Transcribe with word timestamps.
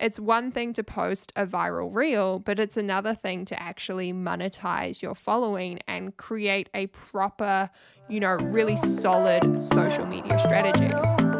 It's 0.00 0.18
one 0.18 0.50
thing 0.50 0.72
to 0.72 0.82
post 0.82 1.32
a 1.36 1.46
viral 1.46 1.94
reel, 1.94 2.40
but 2.40 2.58
it's 2.58 2.76
another 2.76 3.14
thing 3.14 3.44
to 3.46 3.62
actually 3.62 4.12
monetize 4.12 5.00
your 5.02 5.14
following 5.14 5.78
and 5.86 6.16
create 6.16 6.68
a 6.74 6.88
proper, 6.88 7.70
you 8.08 8.18
know, 8.18 8.34
really 8.34 8.76
solid 8.76 9.62
social 9.62 10.04
media 10.04 10.38
strategy. 10.40 11.33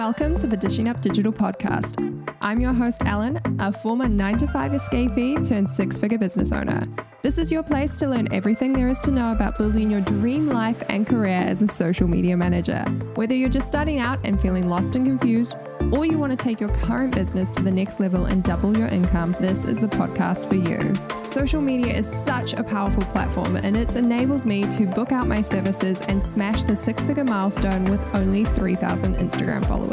Welcome 0.00 0.38
to 0.38 0.46
the 0.46 0.56
Dishing 0.56 0.88
Up 0.88 1.02
Digital 1.02 1.30
podcast. 1.30 1.94
I'm 2.40 2.58
your 2.58 2.72
host, 2.72 3.02
Ellen, 3.04 3.38
a 3.58 3.70
former 3.70 4.08
9 4.08 4.38
to 4.38 4.46
5 4.46 4.72
escapee 4.72 5.46
turned 5.46 5.68
six 5.68 5.98
figure 5.98 6.16
business 6.16 6.52
owner. 6.52 6.84
This 7.22 7.36
is 7.36 7.52
your 7.52 7.62
place 7.62 7.96
to 7.96 8.08
learn 8.08 8.26
everything 8.32 8.72
there 8.72 8.88
is 8.88 8.98
to 9.00 9.10
know 9.10 9.30
about 9.30 9.58
building 9.58 9.90
your 9.90 10.00
dream 10.00 10.48
life 10.48 10.82
and 10.88 11.06
career 11.06 11.42
as 11.46 11.60
a 11.60 11.68
social 11.68 12.08
media 12.08 12.34
manager. 12.34 12.80
Whether 13.14 13.34
you're 13.34 13.50
just 13.50 13.68
starting 13.68 13.98
out 13.98 14.18
and 14.24 14.40
feeling 14.40 14.70
lost 14.70 14.96
and 14.96 15.04
confused, 15.04 15.54
or 15.92 16.06
you 16.06 16.18
want 16.18 16.30
to 16.32 16.36
take 16.36 16.60
your 16.60 16.70
current 16.70 17.14
business 17.14 17.50
to 17.50 17.62
the 17.62 17.70
next 17.70 18.00
level 18.00 18.24
and 18.24 18.42
double 18.42 18.74
your 18.74 18.88
income, 18.88 19.32
this 19.38 19.66
is 19.66 19.80
the 19.80 19.86
podcast 19.88 20.48
for 20.48 20.54
you. 20.54 20.94
Social 21.26 21.60
media 21.60 21.92
is 21.92 22.08
such 22.08 22.54
a 22.54 22.64
powerful 22.64 23.02
platform, 23.02 23.56
and 23.56 23.76
it's 23.76 23.96
enabled 23.96 24.46
me 24.46 24.62
to 24.70 24.86
book 24.86 25.12
out 25.12 25.26
my 25.26 25.42
services 25.42 26.00
and 26.02 26.22
smash 26.22 26.64
the 26.64 26.74
six 26.74 27.04
figure 27.04 27.24
milestone 27.24 27.84
with 27.84 28.14
only 28.14 28.46
3,000 28.46 29.16
Instagram 29.16 29.62
followers. 29.66 29.89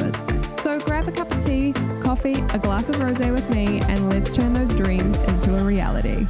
So 0.68 0.80
grab 0.80 1.08
a 1.08 1.12
cup 1.12 1.32
of 1.32 1.46
tea, 1.46 1.72
coffee, 2.02 2.42
a 2.54 2.60
glass 2.60 2.90
of 2.90 3.00
rose 3.00 3.20
with 3.20 3.50
me, 3.50 3.80
and 3.82 4.10
let's 4.10 4.36
turn 4.36 4.54
those 4.54 4.74
dreams 4.74 5.20
into 5.20 5.58
a 5.58 5.64
reality. 5.64 6.28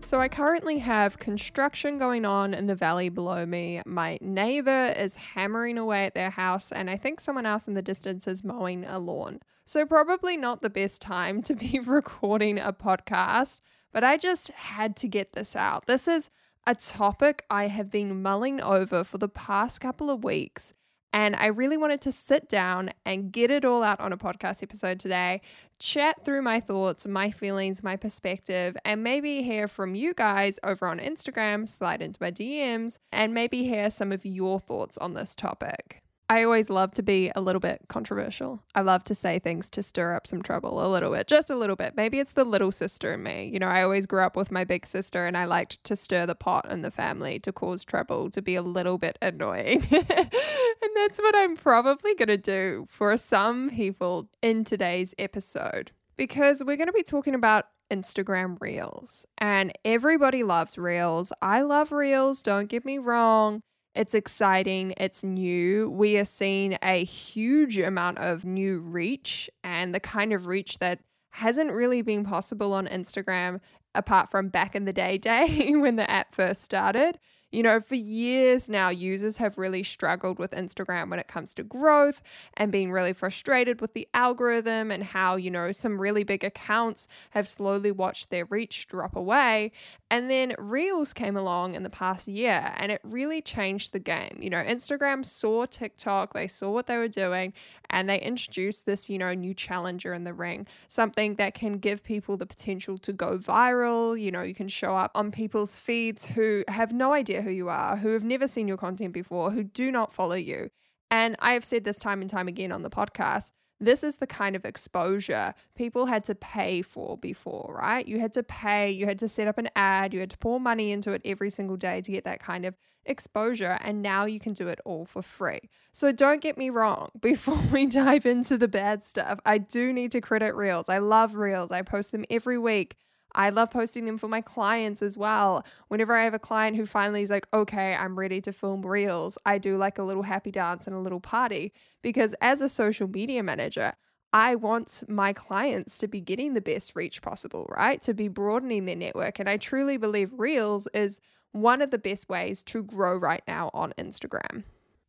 So, 0.00 0.20
I 0.20 0.28
currently 0.28 0.78
have 0.78 1.18
construction 1.18 1.98
going 1.98 2.24
on 2.24 2.54
in 2.54 2.66
the 2.66 2.76
valley 2.76 3.08
below 3.08 3.44
me. 3.46 3.82
My 3.84 4.18
neighbor 4.20 4.94
is 4.96 5.16
hammering 5.16 5.76
away 5.76 6.04
at 6.04 6.14
their 6.14 6.30
house, 6.30 6.70
and 6.70 6.88
I 6.88 6.96
think 6.96 7.18
someone 7.20 7.46
else 7.46 7.66
in 7.66 7.74
the 7.74 7.82
distance 7.82 8.28
is 8.28 8.44
mowing 8.44 8.84
a 8.84 8.98
lawn. 8.98 9.40
So, 9.64 9.84
probably 9.86 10.36
not 10.36 10.62
the 10.62 10.70
best 10.70 11.02
time 11.02 11.42
to 11.42 11.54
be 11.54 11.80
recording 11.84 12.58
a 12.58 12.72
podcast, 12.72 13.60
but 13.94 14.04
I 14.04 14.18
just 14.18 14.50
had 14.50 14.96
to 14.96 15.08
get 15.08 15.32
this 15.32 15.54
out. 15.54 15.86
This 15.86 16.08
is 16.08 16.28
a 16.66 16.74
topic 16.74 17.44
I 17.48 17.68
have 17.68 17.90
been 17.90 18.20
mulling 18.22 18.60
over 18.60 19.04
for 19.04 19.18
the 19.18 19.28
past 19.28 19.80
couple 19.80 20.10
of 20.10 20.24
weeks. 20.24 20.74
And 21.12 21.36
I 21.36 21.46
really 21.46 21.76
wanted 21.76 22.00
to 22.02 22.12
sit 22.12 22.48
down 22.48 22.90
and 23.06 23.30
get 23.30 23.52
it 23.52 23.64
all 23.64 23.84
out 23.84 24.00
on 24.00 24.12
a 24.12 24.16
podcast 24.16 24.64
episode 24.64 24.98
today, 24.98 25.42
chat 25.78 26.24
through 26.24 26.42
my 26.42 26.58
thoughts, 26.58 27.06
my 27.06 27.30
feelings, 27.30 27.84
my 27.84 27.94
perspective, 27.94 28.76
and 28.84 29.04
maybe 29.04 29.44
hear 29.44 29.68
from 29.68 29.94
you 29.94 30.12
guys 30.12 30.58
over 30.64 30.88
on 30.88 30.98
Instagram, 30.98 31.68
slide 31.68 32.02
into 32.02 32.18
my 32.20 32.32
DMs, 32.32 32.98
and 33.12 33.32
maybe 33.32 33.62
hear 33.62 33.90
some 33.90 34.10
of 34.10 34.26
your 34.26 34.58
thoughts 34.58 34.98
on 34.98 35.14
this 35.14 35.36
topic. 35.36 36.03
I 36.30 36.42
always 36.42 36.70
love 36.70 36.92
to 36.92 37.02
be 37.02 37.30
a 37.34 37.40
little 37.40 37.60
bit 37.60 37.82
controversial. 37.88 38.62
I 38.74 38.80
love 38.80 39.04
to 39.04 39.14
say 39.14 39.38
things 39.38 39.68
to 39.70 39.82
stir 39.82 40.14
up 40.14 40.26
some 40.26 40.42
trouble 40.42 40.84
a 40.84 40.88
little 40.88 41.12
bit, 41.12 41.26
just 41.26 41.50
a 41.50 41.56
little 41.56 41.76
bit. 41.76 41.94
Maybe 41.96 42.18
it's 42.18 42.32
the 42.32 42.44
little 42.44 42.72
sister 42.72 43.12
in 43.12 43.22
me. 43.22 43.50
You 43.52 43.58
know, 43.58 43.68
I 43.68 43.82
always 43.82 44.06
grew 44.06 44.22
up 44.22 44.34
with 44.34 44.50
my 44.50 44.64
big 44.64 44.86
sister 44.86 45.26
and 45.26 45.36
I 45.36 45.44
liked 45.44 45.84
to 45.84 45.96
stir 45.96 46.24
the 46.24 46.34
pot 46.34 46.70
in 46.70 46.82
the 46.82 46.90
family, 46.90 47.38
to 47.40 47.52
cause 47.52 47.84
trouble, 47.84 48.30
to 48.30 48.40
be 48.40 48.54
a 48.54 48.62
little 48.62 48.96
bit 48.96 49.18
annoying. 49.20 49.86
and 49.90 50.90
that's 50.96 51.18
what 51.18 51.36
I'm 51.36 51.56
probably 51.56 52.14
going 52.14 52.28
to 52.28 52.38
do 52.38 52.86
for 52.88 53.16
some 53.16 53.68
people 53.68 54.30
in 54.42 54.64
today's 54.64 55.14
episode 55.18 55.90
because 56.16 56.62
we're 56.64 56.76
going 56.76 56.88
to 56.88 56.92
be 56.92 57.02
talking 57.02 57.34
about 57.34 57.66
Instagram 57.90 58.56
Reels. 58.60 59.26
And 59.38 59.72
everybody 59.84 60.42
loves 60.42 60.78
Reels. 60.78 61.32
I 61.42 61.62
love 61.62 61.92
Reels, 61.92 62.42
don't 62.42 62.68
get 62.68 62.84
me 62.84 62.98
wrong. 62.98 63.62
It's 63.94 64.14
exciting, 64.14 64.94
it's 64.96 65.22
new. 65.22 65.88
We 65.88 66.16
are 66.18 66.24
seeing 66.24 66.76
a 66.82 67.04
huge 67.04 67.78
amount 67.78 68.18
of 68.18 68.44
new 68.44 68.80
reach 68.80 69.48
and 69.62 69.94
the 69.94 70.00
kind 70.00 70.32
of 70.32 70.46
reach 70.46 70.78
that 70.78 70.98
hasn't 71.30 71.72
really 71.72 72.02
been 72.02 72.24
possible 72.24 72.72
on 72.72 72.88
Instagram 72.88 73.60
apart 73.94 74.30
from 74.30 74.48
back 74.48 74.74
in 74.74 74.84
the 74.84 74.92
day 74.92 75.18
day 75.18 75.74
when 75.76 75.96
the 75.96 76.10
app 76.10 76.34
first 76.34 76.62
started. 76.62 77.18
You 77.54 77.62
know, 77.62 77.80
for 77.80 77.94
years 77.94 78.68
now, 78.68 78.88
users 78.88 79.36
have 79.36 79.58
really 79.58 79.84
struggled 79.84 80.40
with 80.40 80.50
Instagram 80.50 81.08
when 81.08 81.20
it 81.20 81.28
comes 81.28 81.54
to 81.54 81.62
growth 81.62 82.20
and 82.54 82.72
being 82.72 82.90
really 82.90 83.12
frustrated 83.12 83.80
with 83.80 83.94
the 83.94 84.08
algorithm 84.12 84.90
and 84.90 85.04
how, 85.04 85.36
you 85.36 85.52
know, 85.52 85.70
some 85.70 86.00
really 86.00 86.24
big 86.24 86.42
accounts 86.42 87.06
have 87.30 87.46
slowly 87.46 87.92
watched 87.92 88.30
their 88.30 88.44
reach 88.46 88.88
drop 88.88 89.14
away. 89.14 89.70
And 90.10 90.28
then 90.28 90.56
Reels 90.58 91.12
came 91.12 91.36
along 91.36 91.76
in 91.76 91.84
the 91.84 91.90
past 91.90 92.26
year 92.26 92.72
and 92.76 92.90
it 92.90 93.00
really 93.04 93.40
changed 93.40 93.92
the 93.92 94.00
game. 94.00 94.36
You 94.40 94.50
know, 94.50 94.62
Instagram 94.62 95.24
saw 95.24 95.64
TikTok, 95.64 96.34
they 96.34 96.48
saw 96.48 96.70
what 96.70 96.88
they 96.88 96.96
were 96.96 97.06
doing, 97.06 97.52
and 97.94 98.08
they 98.08 98.20
introduce 98.20 98.82
this, 98.82 99.08
you 99.08 99.18
know, 99.18 99.32
new 99.34 99.54
challenger 99.54 100.12
in 100.12 100.24
the 100.24 100.34
ring, 100.34 100.66
something 100.88 101.36
that 101.36 101.54
can 101.54 101.78
give 101.78 102.02
people 102.02 102.36
the 102.36 102.44
potential 102.44 102.98
to 102.98 103.12
go 103.12 103.38
viral. 103.38 104.20
You 104.20 104.32
know, 104.32 104.42
you 104.42 104.52
can 104.52 104.66
show 104.66 104.96
up 104.96 105.12
on 105.14 105.30
people's 105.30 105.78
feeds 105.78 106.24
who 106.24 106.64
have 106.66 106.92
no 106.92 107.12
idea 107.12 107.40
who 107.40 107.52
you 107.52 107.68
are, 107.68 107.96
who 107.96 108.08
have 108.08 108.24
never 108.24 108.48
seen 108.48 108.66
your 108.66 108.76
content 108.76 109.12
before, 109.12 109.52
who 109.52 109.62
do 109.62 109.92
not 109.92 110.12
follow 110.12 110.34
you. 110.34 110.70
And 111.12 111.36
I 111.38 111.52
have 111.52 111.64
said 111.64 111.84
this 111.84 111.96
time 111.96 112.20
and 112.20 112.28
time 112.28 112.48
again 112.48 112.72
on 112.72 112.82
the 112.82 112.90
podcast. 112.90 113.52
This 113.84 114.02
is 114.02 114.16
the 114.16 114.26
kind 114.26 114.56
of 114.56 114.64
exposure 114.64 115.54
people 115.74 116.06
had 116.06 116.24
to 116.24 116.34
pay 116.34 116.82
for 116.82 117.16
before, 117.18 117.76
right? 117.78 118.06
You 118.06 118.20
had 118.20 118.32
to 118.34 118.42
pay, 118.42 118.90
you 118.90 119.06
had 119.06 119.18
to 119.20 119.28
set 119.28 119.48
up 119.48 119.58
an 119.58 119.68
ad, 119.76 120.14
you 120.14 120.20
had 120.20 120.30
to 120.30 120.38
pour 120.38 120.58
money 120.58 120.92
into 120.92 121.12
it 121.12 121.22
every 121.24 121.50
single 121.50 121.76
day 121.76 122.00
to 122.00 122.12
get 122.12 122.24
that 122.24 122.40
kind 122.40 122.64
of 122.64 122.76
exposure. 123.04 123.78
And 123.80 124.02
now 124.02 124.24
you 124.24 124.40
can 124.40 124.52
do 124.52 124.68
it 124.68 124.80
all 124.84 125.04
for 125.04 125.22
free. 125.22 125.68
So 125.92 126.12
don't 126.12 126.40
get 126.40 126.56
me 126.56 126.70
wrong, 126.70 127.10
before 127.20 127.60
we 127.72 127.86
dive 127.86 128.26
into 128.26 128.56
the 128.56 128.68
bad 128.68 129.02
stuff, 129.02 129.38
I 129.44 129.58
do 129.58 129.92
need 129.92 130.12
to 130.12 130.20
credit 130.20 130.54
Reels. 130.54 130.88
I 130.88 130.98
love 130.98 131.34
Reels, 131.34 131.70
I 131.70 131.82
post 131.82 132.12
them 132.12 132.24
every 132.30 132.58
week. 132.58 132.96
I 133.34 133.50
love 133.50 133.70
posting 133.70 134.04
them 134.04 134.18
for 134.18 134.28
my 134.28 134.40
clients 134.40 135.02
as 135.02 135.18
well. 135.18 135.64
Whenever 135.88 136.14
I 136.16 136.24
have 136.24 136.34
a 136.34 136.38
client 136.38 136.76
who 136.76 136.86
finally 136.86 137.22
is 137.22 137.30
like, 137.30 137.46
okay, 137.52 137.94
I'm 137.94 138.18
ready 138.18 138.40
to 138.42 138.52
film 138.52 138.84
reels, 138.84 139.38
I 139.44 139.58
do 139.58 139.76
like 139.76 139.98
a 139.98 140.02
little 140.02 140.22
happy 140.22 140.50
dance 140.50 140.86
and 140.86 140.94
a 140.94 141.00
little 141.00 141.20
party 141.20 141.72
because 142.02 142.34
as 142.40 142.60
a 142.60 142.68
social 142.68 143.08
media 143.08 143.42
manager, 143.42 143.94
I 144.32 144.56
want 144.56 145.04
my 145.08 145.32
clients 145.32 145.96
to 145.98 146.08
be 146.08 146.20
getting 146.20 146.54
the 146.54 146.60
best 146.60 146.96
reach 146.96 147.22
possible, 147.22 147.66
right? 147.76 148.02
To 148.02 148.14
be 148.14 148.26
broadening 148.26 148.84
their 148.84 148.96
network. 148.96 149.38
And 149.38 149.48
I 149.48 149.56
truly 149.56 149.96
believe 149.96 150.32
Reels 150.32 150.88
is 150.92 151.20
one 151.52 151.80
of 151.80 151.92
the 151.92 151.98
best 151.98 152.28
ways 152.28 152.64
to 152.64 152.82
grow 152.82 153.16
right 153.16 153.44
now 153.46 153.70
on 153.72 153.94
Instagram. 153.96 154.64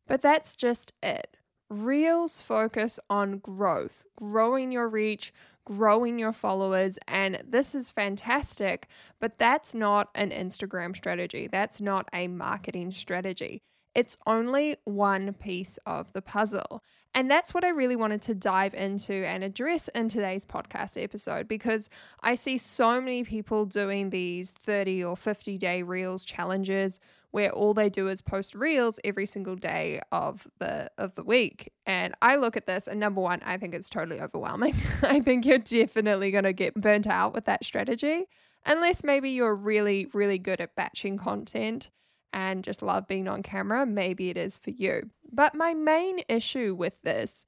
But 0.06 0.22
that's 0.22 0.54
just 0.54 0.92
it. 1.02 1.35
Reels 1.68 2.40
focus 2.40 3.00
on 3.10 3.38
growth, 3.38 4.04
growing 4.16 4.70
your 4.70 4.88
reach, 4.88 5.32
growing 5.64 6.18
your 6.18 6.32
followers. 6.32 6.98
And 7.08 7.42
this 7.46 7.74
is 7.74 7.90
fantastic, 7.90 8.88
but 9.20 9.38
that's 9.38 9.74
not 9.74 10.10
an 10.14 10.30
Instagram 10.30 10.96
strategy. 10.96 11.48
That's 11.50 11.80
not 11.80 12.08
a 12.12 12.28
marketing 12.28 12.92
strategy. 12.92 13.62
It's 13.96 14.18
only 14.26 14.76
one 14.84 15.32
piece 15.32 15.78
of 15.86 16.12
the 16.12 16.20
puzzle. 16.20 16.84
And 17.14 17.30
that's 17.30 17.54
what 17.54 17.64
I 17.64 17.70
really 17.70 17.96
wanted 17.96 18.20
to 18.22 18.34
dive 18.34 18.74
into 18.74 19.14
and 19.14 19.42
address 19.42 19.88
in 19.88 20.10
today's 20.10 20.44
podcast 20.44 21.02
episode 21.02 21.48
because 21.48 21.88
I 22.20 22.34
see 22.34 22.58
so 22.58 23.00
many 23.00 23.24
people 23.24 23.64
doing 23.64 24.10
these 24.10 24.50
30 24.50 25.02
or 25.02 25.16
50 25.16 25.56
day 25.56 25.82
reels 25.82 26.26
challenges 26.26 27.00
where 27.30 27.50
all 27.50 27.72
they 27.72 27.88
do 27.88 28.06
is 28.08 28.20
post 28.20 28.54
reels 28.54 29.00
every 29.02 29.24
single 29.24 29.56
day 29.56 30.02
of 30.12 30.46
the 30.58 30.90
of 30.98 31.14
the 31.14 31.24
week. 31.24 31.72
And 31.86 32.14
I 32.20 32.36
look 32.36 32.58
at 32.58 32.66
this 32.66 32.88
and 32.88 33.00
number 33.00 33.22
one, 33.22 33.40
I 33.46 33.56
think 33.56 33.74
it's 33.74 33.88
totally 33.88 34.20
overwhelming. 34.20 34.74
I 35.04 35.20
think 35.20 35.46
you're 35.46 35.56
definitely 35.56 36.30
going 36.30 36.44
to 36.44 36.52
get 36.52 36.74
burnt 36.74 37.06
out 37.06 37.32
with 37.32 37.46
that 37.46 37.64
strategy 37.64 38.26
unless 38.66 39.02
maybe 39.02 39.30
you're 39.30 39.54
really 39.54 40.06
really 40.12 40.38
good 40.38 40.60
at 40.60 40.74
batching 40.74 41.16
content 41.16 41.90
and 42.32 42.64
just 42.64 42.82
love 42.82 43.06
being 43.06 43.28
on 43.28 43.42
camera, 43.42 43.86
maybe 43.86 44.30
it 44.30 44.36
is 44.36 44.56
for 44.56 44.70
you. 44.70 45.10
But 45.32 45.54
my 45.54 45.74
main 45.74 46.20
issue 46.28 46.74
with 46.74 47.00
this 47.02 47.46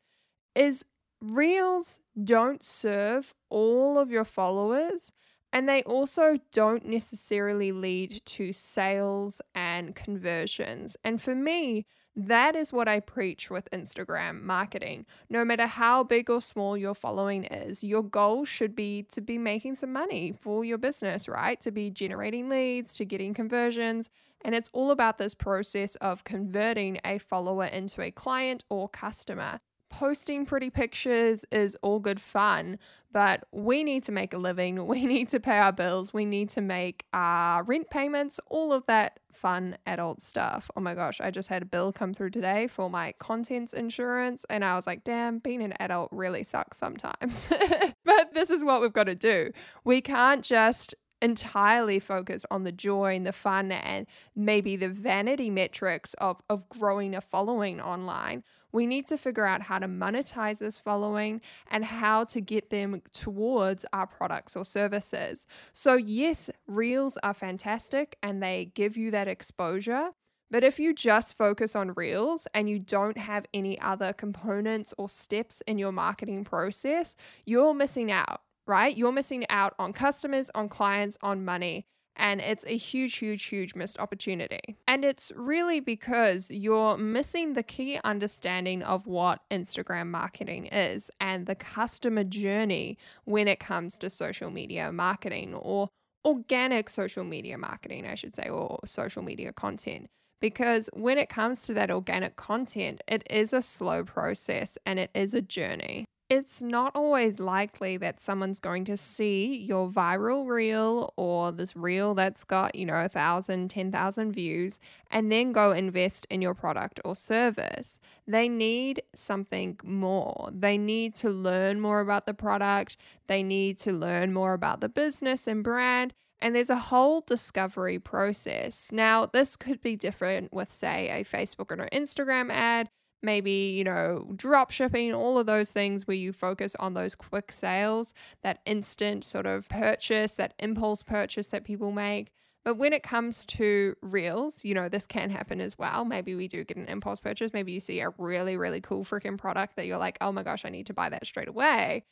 is 0.54 0.84
Reels 1.20 2.00
don't 2.22 2.62
serve 2.62 3.34
all 3.50 3.98
of 3.98 4.10
your 4.10 4.24
followers. 4.24 5.12
And 5.52 5.68
they 5.68 5.82
also 5.84 6.38
don't 6.52 6.84
necessarily 6.84 7.72
lead 7.72 8.20
to 8.26 8.52
sales 8.52 9.40
and 9.54 9.94
conversions. 9.94 10.96
And 11.02 11.20
for 11.22 11.34
me, 11.34 11.86
that 12.18 12.56
is 12.56 12.72
what 12.72 12.88
I 12.88 12.98
preach 12.98 13.48
with 13.48 13.70
Instagram 13.70 14.42
marketing. 14.42 15.06
No 15.30 15.44
matter 15.44 15.68
how 15.68 16.02
big 16.02 16.28
or 16.28 16.42
small 16.42 16.76
your 16.76 16.94
following 16.94 17.44
is, 17.44 17.84
your 17.84 18.02
goal 18.02 18.44
should 18.44 18.74
be 18.74 19.04
to 19.12 19.20
be 19.20 19.38
making 19.38 19.76
some 19.76 19.92
money 19.92 20.34
for 20.40 20.64
your 20.64 20.78
business, 20.78 21.28
right? 21.28 21.60
To 21.60 21.70
be 21.70 21.90
generating 21.90 22.48
leads, 22.48 22.94
to 22.94 23.04
getting 23.04 23.34
conversions. 23.34 24.10
And 24.44 24.52
it's 24.52 24.68
all 24.72 24.90
about 24.90 25.18
this 25.18 25.32
process 25.32 25.94
of 25.96 26.24
converting 26.24 26.98
a 27.04 27.18
follower 27.18 27.66
into 27.66 28.02
a 28.02 28.10
client 28.10 28.64
or 28.68 28.88
customer. 28.88 29.60
Posting 29.88 30.44
pretty 30.44 30.70
pictures 30.70 31.44
is 31.52 31.76
all 31.82 32.00
good 32.00 32.20
fun, 32.20 32.80
but 33.12 33.44
we 33.52 33.84
need 33.84 34.02
to 34.04 34.12
make 34.12 34.34
a 34.34 34.38
living. 34.38 34.84
We 34.88 35.06
need 35.06 35.28
to 35.28 35.38
pay 35.38 35.58
our 35.58 35.72
bills. 35.72 36.12
We 36.12 36.24
need 36.24 36.50
to 36.50 36.60
make 36.60 37.06
our 37.12 37.62
rent 37.62 37.90
payments, 37.90 38.40
all 38.48 38.72
of 38.72 38.86
that 38.86 39.20
fun 39.38 39.78
adult 39.86 40.20
stuff. 40.20 40.70
Oh 40.76 40.80
my 40.80 40.94
gosh, 40.94 41.20
I 41.20 41.30
just 41.30 41.48
had 41.48 41.62
a 41.62 41.66
bill 41.66 41.92
come 41.92 42.12
through 42.12 42.30
today 42.30 42.66
for 42.66 42.90
my 42.90 43.14
contents 43.18 43.72
insurance, 43.72 44.44
and 44.50 44.64
I 44.64 44.74
was 44.74 44.86
like, 44.86 45.04
damn, 45.04 45.38
being 45.38 45.62
an 45.62 45.74
adult 45.78 46.08
really 46.12 46.42
sucks 46.42 46.78
sometimes. 46.78 47.48
but 48.04 48.34
this 48.34 48.50
is 48.50 48.64
what 48.64 48.80
we've 48.80 48.92
got 48.92 49.04
to 49.04 49.14
do. 49.14 49.52
We 49.84 50.00
can't 50.00 50.44
just 50.44 50.94
entirely 51.20 51.98
focus 51.98 52.44
on 52.50 52.64
the 52.64 52.72
joy 52.72 53.16
and 53.16 53.26
the 53.26 53.32
fun 53.32 53.72
and 53.72 54.06
maybe 54.36 54.76
the 54.76 54.88
vanity 54.88 55.50
metrics 55.50 56.14
of, 56.14 56.40
of 56.48 56.68
growing 56.68 57.14
a 57.14 57.20
following 57.20 57.80
online. 57.80 58.44
We 58.70 58.86
need 58.86 59.06
to 59.06 59.16
figure 59.16 59.46
out 59.46 59.62
how 59.62 59.78
to 59.78 59.86
monetize 59.86 60.58
this 60.58 60.78
following 60.78 61.40
and 61.70 61.84
how 61.84 62.24
to 62.24 62.40
get 62.40 62.70
them 62.70 63.02
towards 63.12 63.86
our 63.92 64.06
products 64.06 64.56
or 64.56 64.64
services. 64.64 65.46
So, 65.72 65.94
yes, 65.94 66.50
reels 66.66 67.16
are 67.22 67.34
fantastic 67.34 68.16
and 68.22 68.42
they 68.42 68.70
give 68.74 68.96
you 68.96 69.10
that 69.12 69.28
exposure. 69.28 70.10
But 70.50 70.64
if 70.64 70.78
you 70.78 70.94
just 70.94 71.36
focus 71.36 71.76
on 71.76 71.92
reels 71.94 72.46
and 72.54 72.70
you 72.70 72.78
don't 72.78 73.18
have 73.18 73.44
any 73.52 73.78
other 73.80 74.12
components 74.12 74.94
or 74.96 75.08
steps 75.08 75.62
in 75.66 75.78
your 75.78 75.92
marketing 75.92 76.44
process, 76.44 77.16
you're 77.44 77.74
missing 77.74 78.10
out 78.10 78.40
right? 78.68 78.96
You're 78.96 79.12
missing 79.12 79.46
out 79.48 79.74
on 79.78 79.92
customers, 79.92 80.50
on 80.54 80.68
clients, 80.68 81.18
on 81.22 81.44
money. 81.44 81.86
And 82.14 82.40
it's 82.40 82.64
a 82.66 82.76
huge, 82.76 83.16
huge, 83.16 83.44
huge 83.44 83.76
missed 83.76 83.98
opportunity. 83.98 84.76
And 84.88 85.04
it's 85.04 85.32
really 85.36 85.78
because 85.78 86.50
you're 86.50 86.98
missing 86.98 87.52
the 87.52 87.62
key 87.62 88.00
understanding 88.02 88.82
of 88.82 89.06
what 89.06 89.40
Instagram 89.52 90.08
marketing 90.08 90.66
is 90.66 91.10
and 91.20 91.46
the 91.46 91.54
customer 91.54 92.24
journey 92.24 92.98
when 93.24 93.46
it 93.46 93.60
comes 93.60 93.96
to 93.98 94.10
social 94.10 94.50
media 94.50 94.90
marketing 94.90 95.54
or 95.54 95.88
organic 96.24 96.90
social 96.90 97.22
media 97.22 97.56
marketing, 97.56 98.04
I 98.04 98.16
should 98.16 98.34
say, 98.34 98.48
or 98.48 98.80
social 98.84 99.22
media 99.22 99.52
content. 99.52 100.08
Because 100.40 100.90
when 100.92 101.18
it 101.18 101.28
comes 101.28 101.62
to 101.66 101.74
that 101.74 101.90
organic 101.90 102.34
content, 102.34 103.00
it 103.06 103.24
is 103.30 103.52
a 103.52 103.62
slow 103.62 104.02
process 104.02 104.76
and 104.84 104.98
it 104.98 105.10
is 105.14 105.34
a 105.34 105.40
journey 105.40 106.04
it's 106.30 106.62
not 106.62 106.92
always 106.94 107.40
likely 107.40 107.96
that 107.96 108.20
someone's 108.20 108.60
going 108.60 108.84
to 108.84 108.98
see 108.98 109.56
your 109.56 109.88
viral 109.88 110.46
reel 110.46 111.14
or 111.16 111.52
this 111.52 111.74
reel 111.74 112.14
that's 112.14 112.44
got, 112.44 112.74
you 112.74 112.84
know, 112.84 113.02
a 113.02 113.08
thousand, 113.08 113.70
ten 113.70 113.90
thousand 113.90 114.32
views 114.32 114.78
and 115.10 115.32
then 115.32 115.52
go 115.52 115.72
invest 115.72 116.26
in 116.28 116.42
your 116.42 116.52
product 116.52 117.00
or 117.02 117.16
service. 117.16 117.98
They 118.26 118.46
need 118.48 119.02
something 119.14 119.80
more. 119.82 120.50
They 120.52 120.76
need 120.76 121.14
to 121.16 121.30
learn 121.30 121.80
more 121.80 122.00
about 122.00 122.26
the 122.26 122.34
product. 122.34 122.98
They 123.26 123.42
need 123.42 123.78
to 123.78 123.92
learn 123.92 124.34
more 124.34 124.52
about 124.52 124.82
the 124.82 124.90
business 124.90 125.46
and 125.46 125.64
brand. 125.64 126.12
And 126.40 126.54
there's 126.54 126.70
a 126.70 126.76
whole 126.76 127.22
discovery 127.22 127.98
process. 127.98 128.92
Now, 128.92 129.26
this 129.26 129.56
could 129.56 129.80
be 129.80 129.96
different 129.96 130.52
with, 130.52 130.70
say, 130.70 131.08
a 131.08 131.24
Facebook 131.24 131.72
or 131.72 131.82
an 131.82 131.88
Instagram 131.92 132.52
ad 132.52 132.90
maybe, 133.22 133.74
you 133.76 133.84
know, 133.84 134.30
drop 134.36 134.70
shipping, 134.70 135.12
all 135.12 135.38
of 135.38 135.46
those 135.46 135.70
things 135.70 136.06
where 136.06 136.16
you 136.16 136.32
focus 136.32 136.76
on 136.78 136.94
those 136.94 137.14
quick 137.14 137.52
sales, 137.52 138.14
that 138.42 138.60
instant 138.64 139.24
sort 139.24 139.46
of 139.46 139.68
purchase, 139.68 140.34
that 140.34 140.54
impulse 140.58 141.02
purchase 141.02 141.48
that 141.48 141.64
people 141.64 141.90
make. 141.92 142.30
But 142.64 142.74
when 142.74 142.92
it 142.92 143.02
comes 143.02 143.44
to 143.46 143.96
reels, 144.02 144.64
you 144.64 144.74
know, 144.74 144.88
this 144.88 145.06
can 145.06 145.30
happen 145.30 145.60
as 145.60 145.78
well. 145.78 146.04
Maybe 146.04 146.34
we 146.34 146.48
do 146.48 146.64
get 146.64 146.76
an 146.76 146.88
impulse 146.88 147.18
purchase. 147.18 147.52
Maybe 147.52 147.72
you 147.72 147.80
see 147.80 148.00
a 148.00 148.10
really, 148.18 148.56
really 148.56 148.80
cool 148.80 149.04
freaking 149.04 149.38
product 149.38 149.76
that 149.76 149.86
you're 149.86 149.96
like, 149.98 150.18
oh 150.20 150.32
my 150.32 150.42
gosh, 150.42 150.64
I 150.64 150.68
need 150.68 150.86
to 150.86 150.94
buy 150.94 151.08
that 151.08 151.24
straight 151.24 151.48
away. 151.48 152.04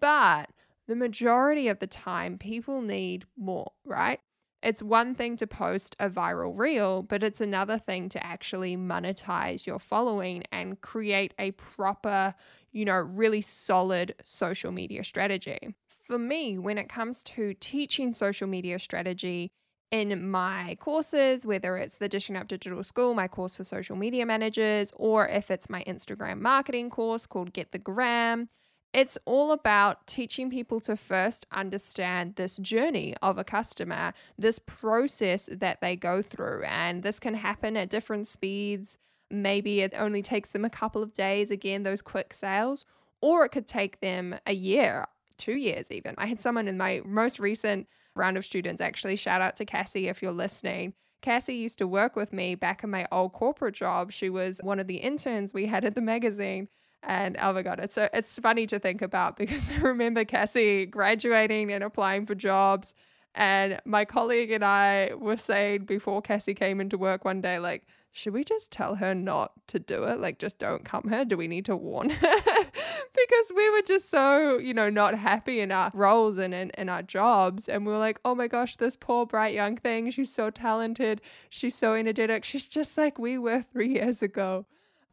But 0.00 0.50
the 0.86 0.96
majority 0.96 1.68
of 1.68 1.78
the 1.78 1.86
time, 1.86 2.38
people 2.38 2.82
need 2.82 3.24
more, 3.36 3.72
right? 3.84 4.20
It's 4.62 4.82
one 4.82 5.14
thing 5.14 5.36
to 5.36 5.46
post 5.46 5.94
a 6.00 6.08
viral 6.08 6.58
reel, 6.58 7.02
but 7.02 7.22
it's 7.22 7.40
another 7.40 7.78
thing 7.78 8.08
to 8.10 8.26
actually 8.26 8.76
monetize 8.76 9.66
your 9.66 9.78
following 9.78 10.44
and 10.50 10.80
create 10.80 11.34
a 11.38 11.52
proper, 11.52 12.34
you 12.72 12.84
know, 12.84 12.96
really 12.96 13.42
solid 13.42 14.14
social 14.24 14.72
media 14.72 15.04
strategy. 15.04 15.58
For 15.88 16.18
me, 16.18 16.58
when 16.58 16.78
it 16.78 16.88
comes 16.88 17.22
to 17.24 17.54
teaching 17.54 18.12
social 18.12 18.48
media 18.48 18.78
strategy, 18.78 19.50
in 19.92 20.28
my 20.28 20.76
courses, 20.80 21.46
whether 21.46 21.76
it's 21.76 21.96
the 21.96 22.08
Dishing 22.08 22.36
Up 22.36 22.48
Digital 22.48 22.82
School, 22.82 23.14
my 23.14 23.28
course 23.28 23.54
for 23.56 23.64
social 23.64 23.96
media 23.96 24.26
managers, 24.26 24.92
or 24.96 25.28
if 25.28 25.50
it's 25.50 25.70
my 25.70 25.84
Instagram 25.84 26.40
marketing 26.40 26.90
course 26.90 27.24
called 27.24 27.52
Get 27.52 27.70
the 27.70 27.78
Gram, 27.78 28.48
it's 28.96 29.18
all 29.26 29.52
about 29.52 30.06
teaching 30.06 30.48
people 30.48 30.80
to 30.80 30.96
first 30.96 31.46
understand 31.52 32.36
this 32.36 32.56
journey 32.56 33.14
of 33.20 33.36
a 33.36 33.44
customer, 33.44 34.14
this 34.38 34.58
process 34.58 35.50
that 35.52 35.82
they 35.82 35.96
go 35.96 36.22
through. 36.22 36.62
And 36.64 37.02
this 37.02 37.20
can 37.20 37.34
happen 37.34 37.76
at 37.76 37.90
different 37.90 38.26
speeds. 38.26 38.96
Maybe 39.30 39.82
it 39.82 39.92
only 39.98 40.22
takes 40.22 40.52
them 40.52 40.64
a 40.64 40.70
couple 40.70 41.02
of 41.02 41.12
days, 41.12 41.50
again, 41.50 41.82
those 41.82 42.00
quick 42.00 42.32
sales, 42.32 42.86
or 43.20 43.44
it 43.44 43.50
could 43.50 43.66
take 43.66 44.00
them 44.00 44.34
a 44.46 44.54
year, 44.54 45.04
two 45.36 45.56
years 45.56 45.92
even. 45.92 46.14
I 46.16 46.24
had 46.24 46.40
someone 46.40 46.66
in 46.66 46.78
my 46.78 47.02
most 47.04 47.38
recent 47.38 47.86
round 48.14 48.38
of 48.38 48.46
students 48.46 48.80
actually, 48.80 49.16
shout 49.16 49.42
out 49.42 49.56
to 49.56 49.66
Cassie 49.66 50.08
if 50.08 50.22
you're 50.22 50.32
listening. 50.32 50.94
Cassie 51.20 51.56
used 51.56 51.76
to 51.78 51.86
work 51.86 52.16
with 52.16 52.32
me 52.32 52.54
back 52.54 52.82
in 52.82 52.88
my 52.88 53.06
old 53.12 53.34
corporate 53.34 53.74
job. 53.74 54.10
She 54.10 54.30
was 54.30 54.58
one 54.62 54.80
of 54.80 54.86
the 54.86 54.96
interns 54.96 55.52
we 55.52 55.66
had 55.66 55.84
at 55.84 55.94
the 55.94 56.00
magazine. 56.00 56.68
And 57.06 57.36
my 57.40 57.62
god, 57.62 57.78
it's 57.80 57.94
so 57.94 58.08
it's 58.12 58.38
funny 58.40 58.66
to 58.66 58.78
think 58.80 59.00
about 59.00 59.36
because 59.36 59.70
I 59.76 59.76
remember 59.78 60.24
Cassie 60.24 60.86
graduating 60.86 61.72
and 61.72 61.82
applying 61.82 62.26
for 62.26 62.34
jobs. 62.34 62.94
And 63.34 63.80
my 63.84 64.04
colleague 64.04 64.50
and 64.50 64.64
I 64.64 65.12
were 65.16 65.36
saying 65.36 65.84
before 65.84 66.22
Cassie 66.22 66.54
came 66.54 66.80
into 66.80 66.96
work 66.98 67.24
one 67.24 67.42
day, 67.42 67.58
like, 67.58 67.86
should 68.12 68.32
we 68.32 68.44
just 68.44 68.72
tell 68.72 68.94
her 68.94 69.14
not 69.14 69.52
to 69.66 69.78
do 69.78 70.04
it? 70.04 70.18
Like, 70.18 70.38
just 70.38 70.58
don't 70.58 70.86
come 70.86 71.10
here. 71.10 71.26
Do 71.26 71.36
we 71.36 71.46
need 71.46 71.66
to 71.66 71.76
warn 71.76 72.08
her? 72.08 72.34
because 72.46 73.52
we 73.54 73.68
were 73.68 73.82
just 73.82 74.08
so, 74.08 74.56
you 74.56 74.72
know, 74.72 74.88
not 74.88 75.14
happy 75.14 75.60
in 75.60 75.70
our 75.70 75.90
roles 75.92 76.38
and 76.38 76.54
in, 76.54 76.70
in 76.78 76.88
our 76.88 77.02
jobs. 77.02 77.68
And 77.68 77.84
we 77.84 77.92
were 77.92 77.98
like, 77.98 78.18
oh 78.24 78.34
my 78.34 78.48
gosh, 78.48 78.76
this 78.76 78.96
poor, 78.96 79.26
bright 79.26 79.54
young 79.54 79.76
thing. 79.76 80.10
She's 80.10 80.32
so 80.32 80.48
talented. 80.48 81.20
She's 81.50 81.74
so 81.74 81.92
energetic. 81.92 82.42
She's 82.42 82.66
just 82.66 82.96
like 82.96 83.18
we 83.18 83.36
were 83.36 83.60
three 83.60 83.92
years 83.92 84.22
ago. 84.22 84.64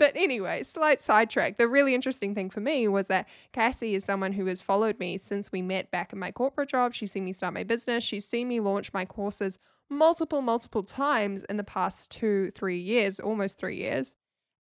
But 0.04 0.18
anyway, 0.18 0.64
slight 0.64 1.02
sidetrack. 1.02 1.56
The 1.56 1.70
really 1.70 1.96
interesting 1.96 2.36
thing 2.36 2.50
for 2.50 2.60
me 2.60 2.90
was 2.90 3.08
that 3.08 3.26
Cassie 3.54 3.96
is 3.96 4.04
someone 4.04 4.34
who 4.34 4.48
has 4.48 4.60
followed 4.60 5.00
me 5.00 5.18
since 5.18 5.50
we 5.50 5.62
met 5.62 5.92
back 5.92 6.12
in 6.12 6.20
my 6.20 6.30
corporate 6.30 6.68
job. 6.68 6.94
She's 6.94 7.14
seen 7.14 7.24
me 7.24 7.32
start 7.32 7.54
my 7.54 7.64
business. 7.64 8.04
She's 8.04 8.28
seen 8.28 8.50
me 8.50 8.60
launch 8.60 8.92
my 8.92 9.06
courses 9.06 9.60
multiple, 9.90 10.42
multiple 10.42 10.84
times 10.84 11.44
in 11.44 11.56
the 11.56 11.64
past 11.64 12.12
two, 12.12 12.52
three 12.52 12.80
years, 12.80 13.18
almost 13.18 13.58
three 13.58 13.78
years. 13.78 14.18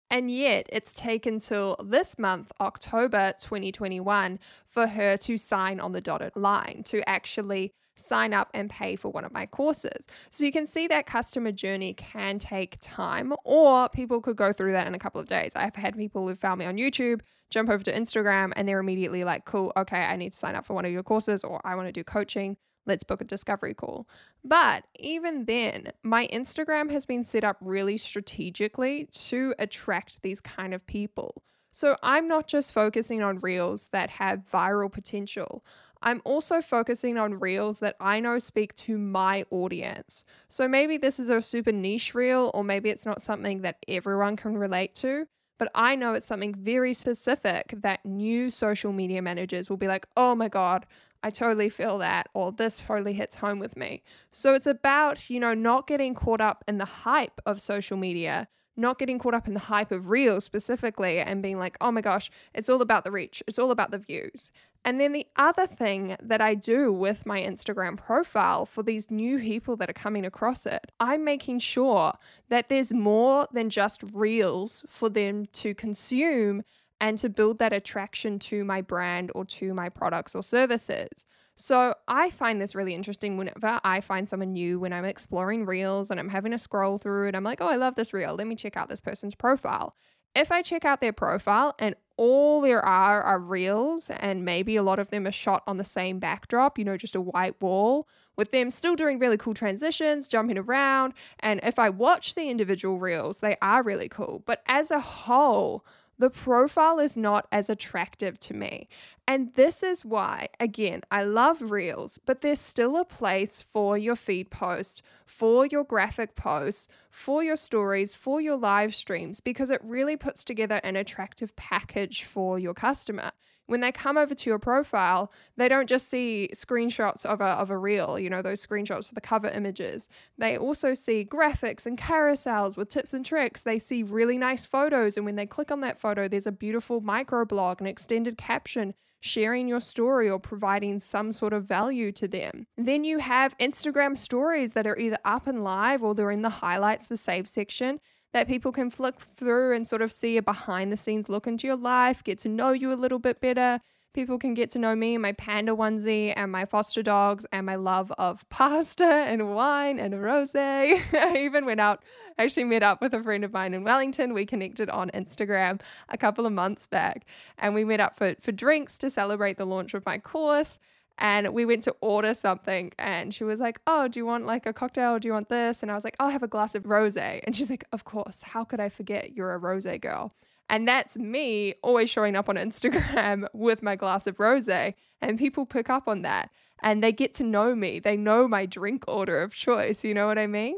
And 0.08 0.30
yet, 0.30 0.68
it's 0.68 0.92
taken 0.92 1.40
till 1.40 1.76
this 1.82 2.20
month, 2.20 2.52
October 2.60 3.34
2021, 3.40 4.38
for 4.68 4.86
her 4.86 5.16
to 5.16 5.36
sign 5.36 5.80
on 5.80 5.90
the 5.90 6.00
dotted 6.00 6.36
line, 6.36 6.84
to 6.84 7.02
actually 7.08 7.72
sign 7.94 8.32
up 8.32 8.48
and 8.54 8.70
pay 8.70 8.96
for 8.96 9.10
one 9.10 9.24
of 9.24 9.32
my 9.32 9.46
courses. 9.46 10.06
So 10.30 10.44
you 10.44 10.52
can 10.52 10.66
see 10.66 10.86
that 10.88 11.06
customer 11.06 11.52
journey 11.52 11.94
can 11.94 12.38
take 12.38 12.76
time, 12.80 13.32
or 13.44 13.88
people 13.90 14.20
could 14.20 14.36
go 14.36 14.52
through 14.52 14.72
that 14.72 14.86
in 14.86 14.94
a 14.94 14.98
couple 14.98 15.20
of 15.20 15.26
days. 15.26 15.52
I've 15.54 15.76
had 15.76 15.96
people 15.96 16.26
who 16.26 16.34
found 16.34 16.58
me 16.58 16.66
on 16.66 16.76
YouTube 16.76 17.20
jump 17.50 17.68
over 17.68 17.84
to 17.84 17.92
Instagram 17.92 18.52
and 18.56 18.66
they're 18.66 18.80
immediately 18.80 19.24
like, 19.24 19.44
cool, 19.44 19.72
okay, 19.76 20.04
I 20.04 20.16
need 20.16 20.32
to 20.32 20.38
sign 20.38 20.54
up 20.54 20.64
for 20.64 20.74
one 20.74 20.84
of 20.84 20.92
your 20.92 21.02
courses, 21.02 21.44
or 21.44 21.60
I 21.64 21.74
want 21.74 21.88
to 21.88 21.92
do 21.92 22.02
coaching. 22.02 22.56
Let's 22.84 23.04
book 23.04 23.20
a 23.20 23.24
discovery 23.24 23.74
call. 23.74 24.08
But 24.42 24.84
even 24.98 25.44
then, 25.44 25.92
my 26.02 26.26
Instagram 26.32 26.90
has 26.90 27.06
been 27.06 27.22
set 27.22 27.44
up 27.44 27.56
really 27.60 27.96
strategically 27.96 29.06
to 29.12 29.54
attract 29.58 30.22
these 30.22 30.40
kind 30.40 30.74
of 30.74 30.84
people. 30.86 31.44
So 31.70 31.96
I'm 32.02 32.26
not 32.26 32.48
just 32.48 32.72
focusing 32.72 33.22
on 33.22 33.38
reels 33.38 33.88
that 33.92 34.10
have 34.10 34.42
viral 34.52 34.90
potential. 34.90 35.64
I'm 36.02 36.20
also 36.24 36.60
focusing 36.60 37.16
on 37.18 37.40
reels 37.40 37.78
that 37.80 37.96
I 38.00 38.20
know 38.20 38.38
speak 38.38 38.74
to 38.76 38.98
my 38.98 39.44
audience. 39.50 40.24
So 40.48 40.66
maybe 40.66 40.96
this 40.96 41.20
is 41.20 41.30
a 41.30 41.40
super 41.40 41.72
niche 41.72 42.14
reel, 42.14 42.50
or 42.54 42.64
maybe 42.64 42.90
it's 42.90 43.06
not 43.06 43.22
something 43.22 43.62
that 43.62 43.78
everyone 43.88 44.36
can 44.36 44.56
relate 44.58 44.94
to, 44.96 45.26
but 45.58 45.70
I 45.74 45.94
know 45.94 46.14
it's 46.14 46.26
something 46.26 46.54
very 46.54 46.92
specific 46.92 47.74
that 47.78 48.04
new 48.04 48.50
social 48.50 48.92
media 48.92 49.22
managers 49.22 49.70
will 49.70 49.76
be 49.76 49.86
like, 49.86 50.06
oh 50.16 50.34
my 50.34 50.48
God, 50.48 50.86
I 51.22 51.30
totally 51.30 51.68
feel 51.68 51.98
that, 51.98 52.28
or 52.34 52.50
this 52.50 52.80
totally 52.80 53.12
hits 53.12 53.36
home 53.36 53.60
with 53.60 53.76
me. 53.76 54.02
So 54.32 54.54
it's 54.54 54.66
about, 54.66 55.30
you 55.30 55.38
know, 55.38 55.54
not 55.54 55.86
getting 55.86 56.14
caught 56.14 56.40
up 56.40 56.64
in 56.66 56.78
the 56.78 56.84
hype 56.84 57.40
of 57.46 57.62
social 57.62 57.96
media, 57.96 58.48
not 58.76 58.98
getting 58.98 59.18
caught 59.18 59.34
up 59.34 59.46
in 59.46 59.54
the 59.54 59.60
hype 59.60 59.92
of 59.92 60.08
reels 60.08 60.44
specifically 60.44 61.20
and 61.20 61.42
being 61.42 61.58
like, 61.58 61.76
oh 61.80 61.92
my 61.92 62.00
gosh, 62.00 62.30
it's 62.54 62.68
all 62.68 62.82
about 62.82 63.04
the 63.04 63.12
reach, 63.12 63.42
it's 63.46 63.58
all 63.58 63.70
about 63.70 63.92
the 63.92 63.98
views. 63.98 64.50
And 64.84 65.00
then 65.00 65.12
the 65.12 65.26
other 65.36 65.66
thing 65.66 66.16
that 66.20 66.40
I 66.40 66.54
do 66.54 66.92
with 66.92 67.24
my 67.24 67.40
Instagram 67.40 67.96
profile 67.96 68.66
for 68.66 68.82
these 68.82 69.10
new 69.10 69.38
people 69.38 69.76
that 69.76 69.88
are 69.88 69.94
coming 69.94 70.24
across 70.24 70.66
it, 70.66 70.90
I'm 70.98 71.24
making 71.24 71.60
sure 71.60 72.14
that 72.48 72.68
there's 72.68 72.92
more 72.92 73.46
than 73.52 73.70
just 73.70 74.02
reels 74.12 74.84
for 74.88 75.08
them 75.08 75.46
to 75.52 75.74
consume 75.74 76.64
and 77.00 77.16
to 77.18 77.28
build 77.28 77.58
that 77.58 77.72
attraction 77.72 78.38
to 78.38 78.64
my 78.64 78.80
brand 78.80 79.30
or 79.34 79.44
to 79.44 79.72
my 79.72 79.88
products 79.88 80.34
or 80.34 80.42
services. 80.42 81.26
So 81.54 81.94
I 82.08 82.30
find 82.30 82.60
this 82.60 82.74
really 82.74 82.94
interesting 82.94 83.36
whenever 83.36 83.78
I 83.84 84.00
find 84.00 84.28
someone 84.28 84.52
new 84.52 84.80
when 84.80 84.92
I'm 84.92 85.04
exploring 85.04 85.66
reels 85.66 86.10
and 86.10 86.18
I'm 86.18 86.28
having 86.28 86.52
a 86.52 86.58
scroll 86.58 86.98
through 86.98 87.28
and 87.28 87.36
I'm 87.36 87.44
like, 87.44 87.60
oh, 87.60 87.68
I 87.68 87.76
love 87.76 87.94
this 87.94 88.12
reel. 88.12 88.34
Let 88.34 88.46
me 88.46 88.56
check 88.56 88.76
out 88.76 88.88
this 88.88 89.00
person's 89.00 89.34
profile. 89.34 89.94
If 90.34 90.50
I 90.50 90.62
check 90.62 90.84
out 90.84 91.00
their 91.00 91.12
profile 91.12 91.74
and 91.78 91.94
all 92.16 92.60
there 92.60 92.84
are 92.84 93.22
are 93.22 93.38
reels, 93.38 94.10
and 94.10 94.44
maybe 94.44 94.76
a 94.76 94.82
lot 94.82 94.98
of 94.98 95.10
them 95.10 95.26
are 95.26 95.32
shot 95.32 95.62
on 95.66 95.76
the 95.76 95.84
same 95.84 96.18
backdrop, 96.18 96.78
you 96.78 96.84
know, 96.84 96.96
just 96.96 97.16
a 97.16 97.20
white 97.20 97.60
wall, 97.60 98.06
with 98.36 98.50
them 98.52 98.70
still 98.70 98.94
doing 98.94 99.18
really 99.18 99.36
cool 99.36 99.54
transitions, 99.54 100.28
jumping 100.28 100.58
around. 100.58 101.14
And 101.40 101.60
if 101.62 101.78
I 101.78 101.90
watch 101.90 102.34
the 102.34 102.48
individual 102.48 102.98
reels, 102.98 103.40
they 103.40 103.56
are 103.60 103.82
really 103.82 104.08
cool. 104.08 104.42
But 104.46 104.62
as 104.66 104.90
a 104.90 105.00
whole, 105.00 105.84
the 106.22 106.30
profile 106.30 107.00
is 107.00 107.16
not 107.16 107.48
as 107.50 107.68
attractive 107.68 108.38
to 108.38 108.54
me. 108.54 108.88
And 109.26 109.52
this 109.54 109.82
is 109.82 110.04
why, 110.04 110.50
again, 110.60 111.00
I 111.10 111.24
love 111.24 111.72
Reels, 111.72 112.20
but 112.24 112.42
there's 112.42 112.60
still 112.60 112.96
a 112.96 113.04
place 113.04 113.60
for 113.60 113.98
your 113.98 114.14
feed 114.14 114.48
post, 114.48 115.02
for 115.26 115.66
your 115.66 115.82
graphic 115.82 116.36
posts, 116.36 116.86
for 117.10 117.42
your 117.42 117.56
stories, 117.56 118.14
for 118.14 118.40
your 118.40 118.56
live 118.56 118.94
streams, 118.94 119.40
because 119.40 119.68
it 119.68 119.80
really 119.82 120.16
puts 120.16 120.44
together 120.44 120.80
an 120.84 120.94
attractive 120.94 121.56
package 121.56 122.22
for 122.22 122.56
your 122.56 122.72
customer 122.72 123.32
when 123.72 123.80
they 123.80 123.90
come 123.90 124.18
over 124.18 124.34
to 124.34 124.50
your 124.50 124.58
profile, 124.58 125.32
they 125.56 125.66
don't 125.66 125.88
just 125.88 126.08
see 126.10 126.50
screenshots 126.54 127.24
of 127.24 127.40
a, 127.40 127.44
of 127.44 127.70
a 127.70 127.78
reel, 127.78 128.18
you 128.18 128.28
know, 128.28 128.42
those 128.42 128.64
screenshots 128.64 129.08
of 129.08 129.14
the 129.14 129.20
cover 129.22 129.48
images. 129.48 130.10
They 130.36 130.58
also 130.58 130.92
see 130.92 131.24
graphics 131.24 131.86
and 131.86 131.96
carousels 131.96 132.76
with 132.76 132.90
tips 132.90 133.14
and 133.14 133.24
tricks. 133.24 133.62
They 133.62 133.78
see 133.78 134.02
really 134.02 134.36
nice 134.36 134.66
photos. 134.66 135.16
And 135.16 135.24
when 135.24 135.36
they 135.36 135.46
click 135.46 135.72
on 135.72 135.80
that 135.80 135.98
photo, 135.98 136.28
there's 136.28 136.46
a 136.46 136.52
beautiful 136.52 137.00
microblog, 137.00 137.80
an 137.80 137.86
extended 137.86 138.36
caption 138.36 138.92
sharing 139.20 139.68
your 139.68 139.80
story 139.80 140.28
or 140.28 140.38
providing 140.38 140.98
some 140.98 141.32
sort 141.32 141.54
of 141.54 141.64
value 141.64 142.12
to 142.12 142.28
them. 142.28 142.66
Then 142.76 143.04
you 143.04 143.18
have 143.18 143.56
Instagram 143.56 144.18
stories 144.18 144.72
that 144.72 144.86
are 144.86 144.98
either 144.98 145.18
up 145.24 145.46
and 145.46 145.64
live 145.64 146.02
or 146.02 146.14
they're 146.14 146.30
in 146.30 146.42
the 146.42 146.50
highlights, 146.50 147.08
the 147.08 147.16
save 147.16 147.48
section 147.48 148.00
that 148.32 148.48
people 148.48 148.72
can 148.72 148.90
flick 148.90 149.20
through 149.20 149.74
and 149.74 149.86
sort 149.86 150.02
of 150.02 150.10
see 150.10 150.36
a 150.36 150.42
behind 150.42 150.90
the 150.92 150.96
scenes 150.96 151.28
look 151.28 151.46
into 151.46 151.66
your 151.66 151.76
life, 151.76 152.24
get 152.24 152.38
to 152.40 152.48
know 152.48 152.72
you 152.72 152.92
a 152.92 152.94
little 152.94 153.18
bit 153.18 153.40
better. 153.40 153.80
People 154.14 154.38
can 154.38 154.52
get 154.52 154.68
to 154.70 154.78
know 154.78 154.94
me, 154.94 155.14
and 155.14 155.22
my 155.22 155.32
panda 155.32 155.72
onesie, 155.72 156.34
and 156.36 156.52
my 156.52 156.66
foster 156.66 157.02
dogs, 157.02 157.46
and 157.50 157.64
my 157.64 157.76
love 157.76 158.12
of 158.18 158.46
pasta 158.50 159.04
and 159.04 159.54
wine 159.54 159.98
and 159.98 160.22
rose. 160.22 160.54
I 160.54 161.02
even 161.38 161.64
went 161.64 161.80
out, 161.80 162.04
actually 162.38 162.64
met 162.64 162.82
up 162.82 163.00
with 163.00 163.14
a 163.14 163.22
friend 163.22 163.42
of 163.42 163.52
mine 163.52 163.72
in 163.72 163.84
Wellington. 163.84 164.34
We 164.34 164.44
connected 164.44 164.90
on 164.90 165.10
Instagram 165.10 165.80
a 166.10 166.18
couple 166.18 166.44
of 166.44 166.52
months 166.52 166.86
back, 166.86 167.24
and 167.56 167.74
we 167.74 167.84
met 167.84 168.00
up 168.00 168.16
for, 168.16 168.34
for 168.38 168.52
drinks 168.52 168.98
to 168.98 169.08
celebrate 169.08 169.56
the 169.56 169.64
launch 169.66 169.94
of 169.94 170.04
my 170.04 170.18
course 170.18 170.78
and 171.18 171.52
we 171.52 171.64
went 171.64 171.82
to 171.84 171.94
order 172.00 172.34
something 172.34 172.92
and 172.98 173.34
she 173.34 173.44
was 173.44 173.60
like 173.60 173.80
oh 173.86 174.08
do 174.08 174.18
you 174.18 174.26
want 174.26 174.46
like 174.46 174.66
a 174.66 174.72
cocktail? 174.72 175.18
Do 175.18 175.28
you 175.28 175.32
want 175.32 175.48
this? 175.48 175.82
And 175.82 175.90
i 175.90 175.94
was 175.94 176.04
like 176.04 176.16
i'll 176.20 176.30
have 176.30 176.42
a 176.42 176.48
glass 176.48 176.74
of 176.74 176.86
rose 176.86 177.16
and 177.16 177.54
she's 177.54 177.70
like 177.70 177.84
of 177.92 178.04
course. 178.04 178.42
How 178.42 178.64
could 178.64 178.80
i 178.80 178.88
forget 178.88 179.36
you're 179.36 179.52
a 179.52 179.58
rose 179.58 179.86
girl? 180.00 180.34
And 180.68 180.88
that's 180.88 181.18
me 181.18 181.74
always 181.82 182.08
showing 182.08 182.36
up 182.36 182.48
on 182.48 182.56
instagram 182.66 183.46
with 183.52 183.82
my 183.82 183.96
glass 183.96 184.26
of 184.26 184.40
rose 184.40 184.68
and 184.68 185.38
people 185.38 185.66
pick 185.66 185.90
up 185.90 186.08
on 186.08 186.22
that 186.22 186.50
and 186.82 187.02
they 187.02 187.12
get 187.12 187.32
to 187.34 187.44
know 187.44 187.76
me. 187.76 188.00
They 188.00 188.16
know 188.16 188.48
my 188.48 188.66
drink 188.66 189.04
order 189.06 189.42
of 189.42 189.54
choice 189.54 190.04
you 190.04 190.14
know 190.14 190.26
what 190.26 190.38
i 190.38 190.46
mean? 190.46 190.76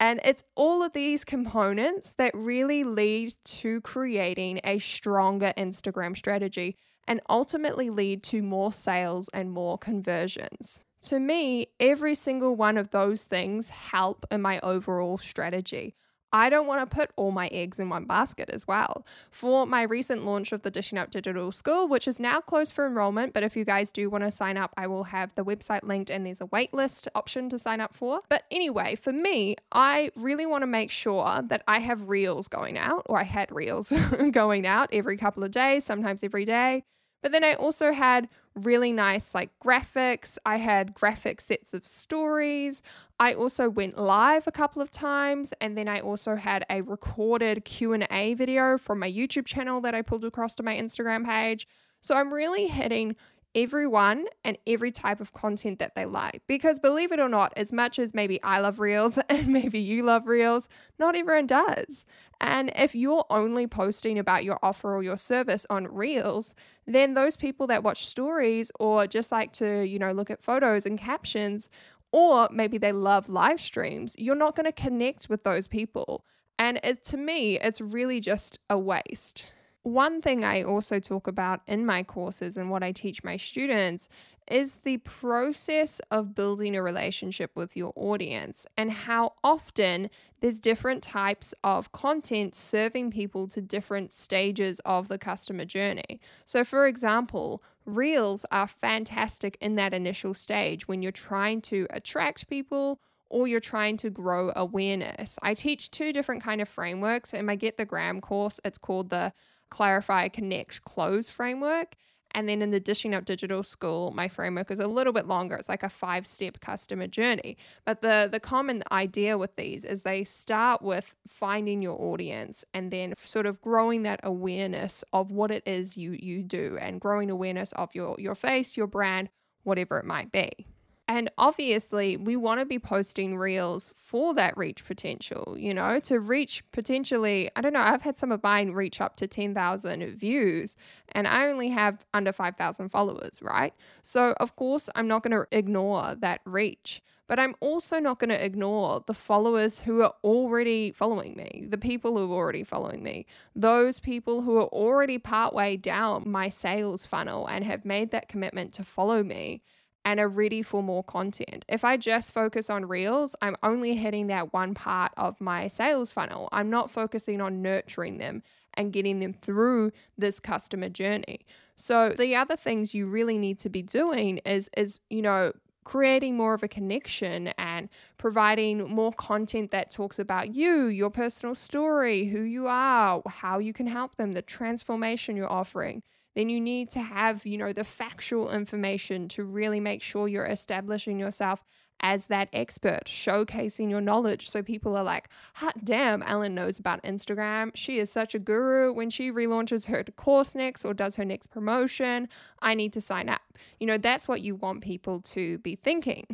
And 0.00 0.20
it's 0.24 0.42
all 0.56 0.82
of 0.82 0.92
these 0.92 1.24
components 1.24 2.12
that 2.18 2.32
really 2.34 2.84
lead 2.84 3.32
to 3.44 3.80
creating 3.82 4.60
a 4.64 4.78
stronger 4.78 5.52
Instagram 5.56 6.16
strategy 6.16 6.76
and 7.06 7.20
ultimately 7.28 7.90
lead 7.90 8.22
to 8.24 8.42
more 8.42 8.72
sales 8.72 9.28
and 9.32 9.50
more 9.50 9.78
conversions. 9.78 10.84
To 11.02 11.18
me, 11.20 11.68
every 11.78 12.14
single 12.14 12.56
one 12.56 12.78
of 12.78 12.90
those 12.90 13.24
things 13.24 13.70
help 13.70 14.24
in 14.30 14.40
my 14.40 14.58
overall 14.60 15.18
strategy. 15.18 15.96
I 16.34 16.48
don't 16.50 16.66
want 16.66 16.80
to 16.80 16.96
put 16.96 17.12
all 17.14 17.30
my 17.30 17.46
eggs 17.52 17.78
in 17.78 17.88
one 17.88 18.06
basket 18.06 18.50
as 18.50 18.66
well. 18.66 19.06
For 19.30 19.66
my 19.66 19.82
recent 19.82 20.26
launch 20.26 20.50
of 20.50 20.62
the 20.62 20.70
Dishing 20.70 20.98
Up 20.98 21.12
Digital 21.12 21.52
School, 21.52 21.86
which 21.86 22.08
is 22.08 22.18
now 22.18 22.40
closed 22.40 22.72
for 22.72 22.84
enrollment, 22.86 23.32
but 23.32 23.44
if 23.44 23.56
you 23.56 23.64
guys 23.64 23.92
do 23.92 24.10
want 24.10 24.24
to 24.24 24.32
sign 24.32 24.56
up, 24.56 24.74
I 24.76 24.88
will 24.88 25.04
have 25.04 25.32
the 25.36 25.44
website 25.44 25.84
linked 25.84 26.10
and 26.10 26.26
there's 26.26 26.40
a 26.40 26.46
waitlist 26.46 27.06
option 27.14 27.48
to 27.50 27.58
sign 27.58 27.80
up 27.80 27.94
for. 27.94 28.20
But 28.28 28.42
anyway, 28.50 28.96
for 28.96 29.12
me, 29.12 29.54
I 29.70 30.10
really 30.16 30.44
want 30.44 30.62
to 30.62 30.66
make 30.66 30.90
sure 30.90 31.40
that 31.46 31.62
I 31.68 31.78
have 31.78 32.08
reels 32.08 32.48
going 32.48 32.76
out, 32.76 33.06
or 33.06 33.20
I 33.20 33.24
had 33.24 33.52
reels 33.52 33.92
going 34.32 34.66
out 34.66 34.88
every 34.92 35.16
couple 35.16 35.44
of 35.44 35.52
days, 35.52 35.84
sometimes 35.84 36.24
every 36.24 36.44
day. 36.44 36.82
But 37.22 37.30
then 37.30 37.44
I 37.44 37.54
also 37.54 37.92
had 37.92 38.28
really 38.54 38.92
nice 38.92 39.34
like 39.34 39.50
graphics. 39.62 40.38
I 40.46 40.56
had 40.56 40.94
graphic 40.94 41.40
sets 41.40 41.74
of 41.74 41.84
stories. 41.84 42.82
I 43.18 43.34
also 43.34 43.68
went 43.68 43.98
live 43.98 44.46
a 44.46 44.52
couple 44.52 44.80
of 44.80 44.90
times 44.90 45.52
and 45.60 45.76
then 45.76 45.88
I 45.88 46.00
also 46.00 46.36
had 46.36 46.64
a 46.70 46.82
recorded 46.82 47.64
Q&A 47.64 48.34
video 48.34 48.78
from 48.78 49.00
my 49.00 49.10
YouTube 49.10 49.46
channel 49.46 49.80
that 49.80 49.94
I 49.94 50.02
pulled 50.02 50.24
across 50.24 50.54
to 50.56 50.62
my 50.62 50.76
Instagram 50.76 51.24
page. 51.24 51.66
So 52.00 52.14
I'm 52.14 52.32
really 52.32 52.66
hitting 52.66 53.16
everyone 53.54 54.26
and 54.44 54.58
every 54.66 54.90
type 54.90 55.20
of 55.20 55.32
content 55.32 55.78
that 55.78 55.94
they 55.94 56.04
like. 56.04 56.42
Because 56.46 56.78
believe 56.78 57.12
it 57.12 57.20
or 57.20 57.28
not, 57.28 57.52
as 57.56 57.72
much 57.72 57.98
as 57.98 58.14
maybe 58.14 58.42
I 58.42 58.58
love 58.58 58.78
Reels 58.78 59.18
and 59.28 59.48
maybe 59.48 59.78
you 59.78 60.02
love 60.02 60.26
Reels, 60.26 60.68
not 60.98 61.16
everyone 61.16 61.46
does. 61.46 62.04
And 62.40 62.72
if 62.74 62.94
you're 62.94 63.24
only 63.30 63.66
posting 63.66 64.18
about 64.18 64.44
your 64.44 64.58
offer 64.62 64.94
or 64.94 65.02
your 65.02 65.16
service 65.16 65.66
on 65.70 65.86
Reels, 65.86 66.54
then 66.86 67.14
those 67.14 67.36
people 67.36 67.66
that 67.68 67.82
watch 67.82 68.06
stories 68.06 68.70
or 68.78 69.06
just 69.06 69.32
like 69.32 69.52
to, 69.54 69.84
you 69.84 69.98
know, 69.98 70.12
look 70.12 70.30
at 70.30 70.42
photos 70.42 70.86
and 70.86 70.98
captions, 70.98 71.68
or 72.12 72.48
maybe 72.52 72.78
they 72.78 72.92
love 72.92 73.28
live 73.28 73.60
streams, 73.60 74.14
you're 74.18 74.36
not 74.36 74.54
going 74.54 74.66
to 74.66 74.72
connect 74.72 75.28
with 75.28 75.42
those 75.42 75.66
people. 75.66 76.24
And 76.58 76.78
it, 76.84 77.02
to 77.04 77.16
me, 77.16 77.58
it's 77.58 77.80
really 77.80 78.20
just 78.20 78.60
a 78.70 78.78
waste. 78.78 79.52
One 79.84 80.22
thing 80.22 80.46
I 80.46 80.62
also 80.62 80.98
talk 80.98 81.26
about 81.28 81.60
in 81.66 81.84
my 81.84 82.02
courses 82.02 82.56
and 82.56 82.70
what 82.70 82.82
I 82.82 82.90
teach 82.90 83.22
my 83.22 83.36
students 83.36 84.08
is 84.50 84.76
the 84.76 84.96
process 84.96 86.00
of 86.10 86.34
building 86.34 86.74
a 86.74 86.82
relationship 86.82 87.50
with 87.54 87.76
your 87.76 87.92
audience 87.94 88.66
and 88.78 88.90
how 88.90 89.34
often 89.44 90.08
there's 90.40 90.58
different 90.58 91.02
types 91.02 91.52
of 91.62 91.92
content 91.92 92.54
serving 92.54 93.10
people 93.10 93.46
to 93.48 93.60
different 93.60 94.10
stages 94.10 94.80
of 94.86 95.08
the 95.08 95.18
customer 95.18 95.66
journey. 95.66 96.18
So, 96.46 96.64
for 96.64 96.86
example, 96.86 97.62
reels 97.84 98.46
are 98.50 98.68
fantastic 98.68 99.58
in 99.60 99.74
that 99.74 99.92
initial 99.92 100.32
stage 100.32 100.88
when 100.88 101.02
you're 101.02 101.12
trying 101.12 101.60
to 101.62 101.86
attract 101.90 102.48
people 102.48 103.00
or 103.28 103.46
you're 103.46 103.60
trying 103.60 103.98
to 103.98 104.08
grow 104.08 104.50
awareness. 104.56 105.38
I 105.42 105.52
teach 105.52 105.90
two 105.90 106.10
different 106.10 106.42
kind 106.42 106.62
of 106.62 106.70
frameworks 106.70 107.34
in 107.34 107.44
my 107.44 107.56
Get 107.56 107.76
the 107.76 107.84
Gram 107.84 108.22
course. 108.22 108.60
It's 108.64 108.78
called 108.78 109.10
the 109.10 109.34
clarify, 109.70 110.28
connect, 110.28 110.84
close 110.84 111.28
framework. 111.28 111.96
And 112.34 112.48
then 112.48 112.62
in 112.62 112.72
the 112.72 112.80
Dishing 112.80 113.14
Up 113.14 113.24
Digital 113.24 113.62
School, 113.62 114.10
my 114.10 114.26
framework 114.26 114.70
is 114.72 114.80
a 114.80 114.88
little 114.88 115.12
bit 115.12 115.28
longer. 115.28 115.54
It's 115.54 115.68
like 115.68 115.84
a 115.84 115.88
five 115.88 116.26
step 116.26 116.60
customer 116.60 117.06
journey. 117.06 117.56
But 117.84 118.02
the, 118.02 118.28
the 118.30 118.40
common 118.40 118.82
idea 118.90 119.38
with 119.38 119.54
these 119.54 119.84
is 119.84 120.02
they 120.02 120.24
start 120.24 120.82
with 120.82 121.14
finding 121.28 121.80
your 121.80 122.00
audience 122.00 122.64
and 122.74 122.90
then 122.90 123.14
sort 123.18 123.46
of 123.46 123.60
growing 123.60 124.02
that 124.02 124.18
awareness 124.24 125.04
of 125.12 125.30
what 125.30 125.52
it 125.52 125.62
is 125.64 125.96
you, 125.96 126.12
you 126.12 126.42
do 126.42 126.76
and 126.80 127.00
growing 127.00 127.30
awareness 127.30 127.70
of 127.72 127.94
your, 127.94 128.16
your 128.18 128.34
face, 128.34 128.76
your 128.76 128.88
brand, 128.88 129.28
whatever 129.62 129.98
it 129.98 130.04
might 130.04 130.32
be. 130.32 130.66
And 131.06 131.30
obviously, 131.36 132.16
we 132.16 132.34
want 132.34 132.60
to 132.60 132.64
be 132.66 132.78
posting 132.78 133.36
reels 133.36 133.92
for 133.94 134.32
that 134.34 134.56
reach 134.56 134.86
potential, 134.86 135.54
you 135.58 135.74
know, 135.74 136.00
to 136.00 136.18
reach 136.18 136.64
potentially, 136.72 137.50
I 137.54 137.60
don't 137.60 137.74
know, 137.74 137.80
I've 137.80 138.00
had 138.00 138.16
some 138.16 138.32
of 138.32 138.42
mine 138.42 138.70
reach 138.70 139.02
up 139.02 139.16
to 139.16 139.26
10,000 139.26 140.06
views 140.16 140.76
and 141.12 141.28
I 141.28 141.48
only 141.48 141.68
have 141.68 142.06
under 142.14 142.32
5,000 142.32 142.88
followers, 142.88 143.40
right? 143.42 143.74
So, 144.02 144.34
of 144.40 144.56
course, 144.56 144.88
I'm 144.94 145.06
not 145.06 145.22
going 145.22 145.38
to 145.38 145.46
ignore 145.56 146.14
that 146.20 146.40
reach, 146.46 147.02
but 147.26 147.38
I'm 147.38 147.54
also 147.60 147.98
not 148.00 148.18
going 148.18 148.30
to 148.30 148.42
ignore 148.42 149.04
the 149.06 149.12
followers 149.12 149.80
who 149.80 150.00
are 150.00 150.14
already 150.24 150.90
following 150.92 151.36
me, 151.36 151.66
the 151.68 151.76
people 151.76 152.16
who 152.16 152.32
are 152.32 152.36
already 152.36 152.64
following 152.64 153.02
me, 153.02 153.26
those 153.54 154.00
people 154.00 154.40
who 154.40 154.56
are 154.56 154.68
already 154.68 155.18
partway 155.18 155.76
down 155.76 156.22
my 156.26 156.48
sales 156.48 157.04
funnel 157.04 157.46
and 157.46 157.62
have 157.62 157.84
made 157.84 158.10
that 158.12 158.28
commitment 158.28 158.72
to 158.72 158.84
follow 158.84 159.22
me 159.22 159.62
and 160.04 160.20
are 160.20 160.28
ready 160.28 160.62
for 160.62 160.82
more 160.82 161.02
content. 161.02 161.64
If 161.68 161.84
I 161.84 161.96
just 161.96 162.32
focus 162.32 162.68
on 162.70 162.86
reels, 162.86 163.34
I'm 163.40 163.56
only 163.62 163.94
hitting 163.94 164.26
that 164.28 164.52
one 164.52 164.74
part 164.74 165.12
of 165.16 165.40
my 165.40 165.66
sales 165.66 166.10
funnel. 166.10 166.48
I'm 166.52 166.70
not 166.70 166.90
focusing 166.90 167.40
on 167.40 167.62
nurturing 167.62 168.18
them 168.18 168.42
and 168.74 168.92
getting 168.92 169.20
them 169.20 169.32
through 169.32 169.92
this 170.18 170.40
customer 170.40 170.88
journey. 170.88 171.46
So 171.76 172.10
the 172.10 172.36
other 172.36 172.56
things 172.56 172.94
you 172.94 173.06
really 173.06 173.38
need 173.38 173.58
to 173.60 173.68
be 173.68 173.82
doing 173.82 174.38
is 174.38 174.68
is, 174.76 175.00
you 175.10 175.22
know, 175.22 175.52
creating 175.84 176.36
more 176.36 176.54
of 176.54 176.62
a 176.62 176.68
connection 176.68 177.48
and 177.58 177.88
providing 178.16 178.88
more 178.88 179.12
content 179.12 179.70
that 179.70 179.90
talks 179.90 180.18
about 180.18 180.54
you, 180.54 180.86
your 180.86 181.10
personal 181.10 181.54
story, 181.54 182.24
who 182.24 182.40
you 182.40 182.66
are, 182.66 183.22
how 183.26 183.58
you 183.58 183.72
can 183.72 183.86
help 183.86 184.16
them, 184.16 184.32
the 184.32 184.42
transformation 184.42 185.36
you're 185.36 185.50
offering 185.50 186.02
then 186.34 186.48
you 186.48 186.60
need 186.60 186.90
to 186.90 187.00
have, 187.00 187.46
you 187.46 187.58
know, 187.58 187.72
the 187.72 187.84
factual 187.84 188.50
information 188.50 189.28
to 189.28 189.44
really 189.44 189.80
make 189.80 190.02
sure 190.02 190.28
you're 190.28 190.46
establishing 190.46 191.18
yourself 191.18 191.64
as 192.00 192.26
that 192.26 192.48
expert, 192.52 193.04
showcasing 193.06 193.88
your 193.88 194.00
knowledge. 194.00 194.50
So 194.50 194.62
people 194.62 194.96
are 194.96 195.04
like, 195.04 195.28
hot 195.54 195.84
damn, 195.84 196.22
Ellen 196.24 196.54
knows 196.54 196.78
about 196.78 197.02
Instagram. 197.02 197.70
She 197.74 197.98
is 197.98 198.10
such 198.10 198.34
a 198.34 198.38
guru. 198.38 198.92
When 198.92 199.10
she 199.10 199.30
relaunches 199.30 199.86
her 199.86 200.02
course 200.16 200.54
next 200.54 200.84
or 200.84 200.92
does 200.92 201.16
her 201.16 201.24
next 201.24 201.46
promotion, 201.46 202.28
I 202.60 202.74
need 202.74 202.92
to 202.94 203.00
sign 203.00 203.28
up. 203.28 203.40
You 203.80 203.86
know, 203.86 203.96
that's 203.96 204.28
what 204.28 204.42
you 204.42 204.56
want 204.56 204.82
people 204.82 205.20
to 205.20 205.58
be 205.58 205.76
thinking. 205.76 206.26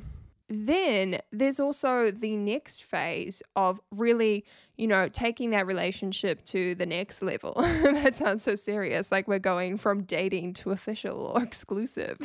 Then 0.48 1.20
there's 1.30 1.60
also 1.60 2.10
the 2.10 2.34
next 2.34 2.82
phase 2.82 3.40
of 3.54 3.80
really, 3.92 4.44
you 4.80 4.86
know, 4.86 5.10
taking 5.10 5.50
that 5.50 5.66
relationship 5.66 6.42
to 6.42 6.74
the 6.74 6.86
next 6.86 7.20
level. 7.20 7.52
that 7.58 8.16
sounds 8.16 8.42
so 8.42 8.54
serious, 8.54 9.12
like 9.12 9.28
we're 9.28 9.38
going 9.38 9.76
from 9.76 10.04
dating 10.04 10.54
to 10.54 10.70
official 10.70 11.32
or 11.34 11.42
exclusive. 11.50 12.18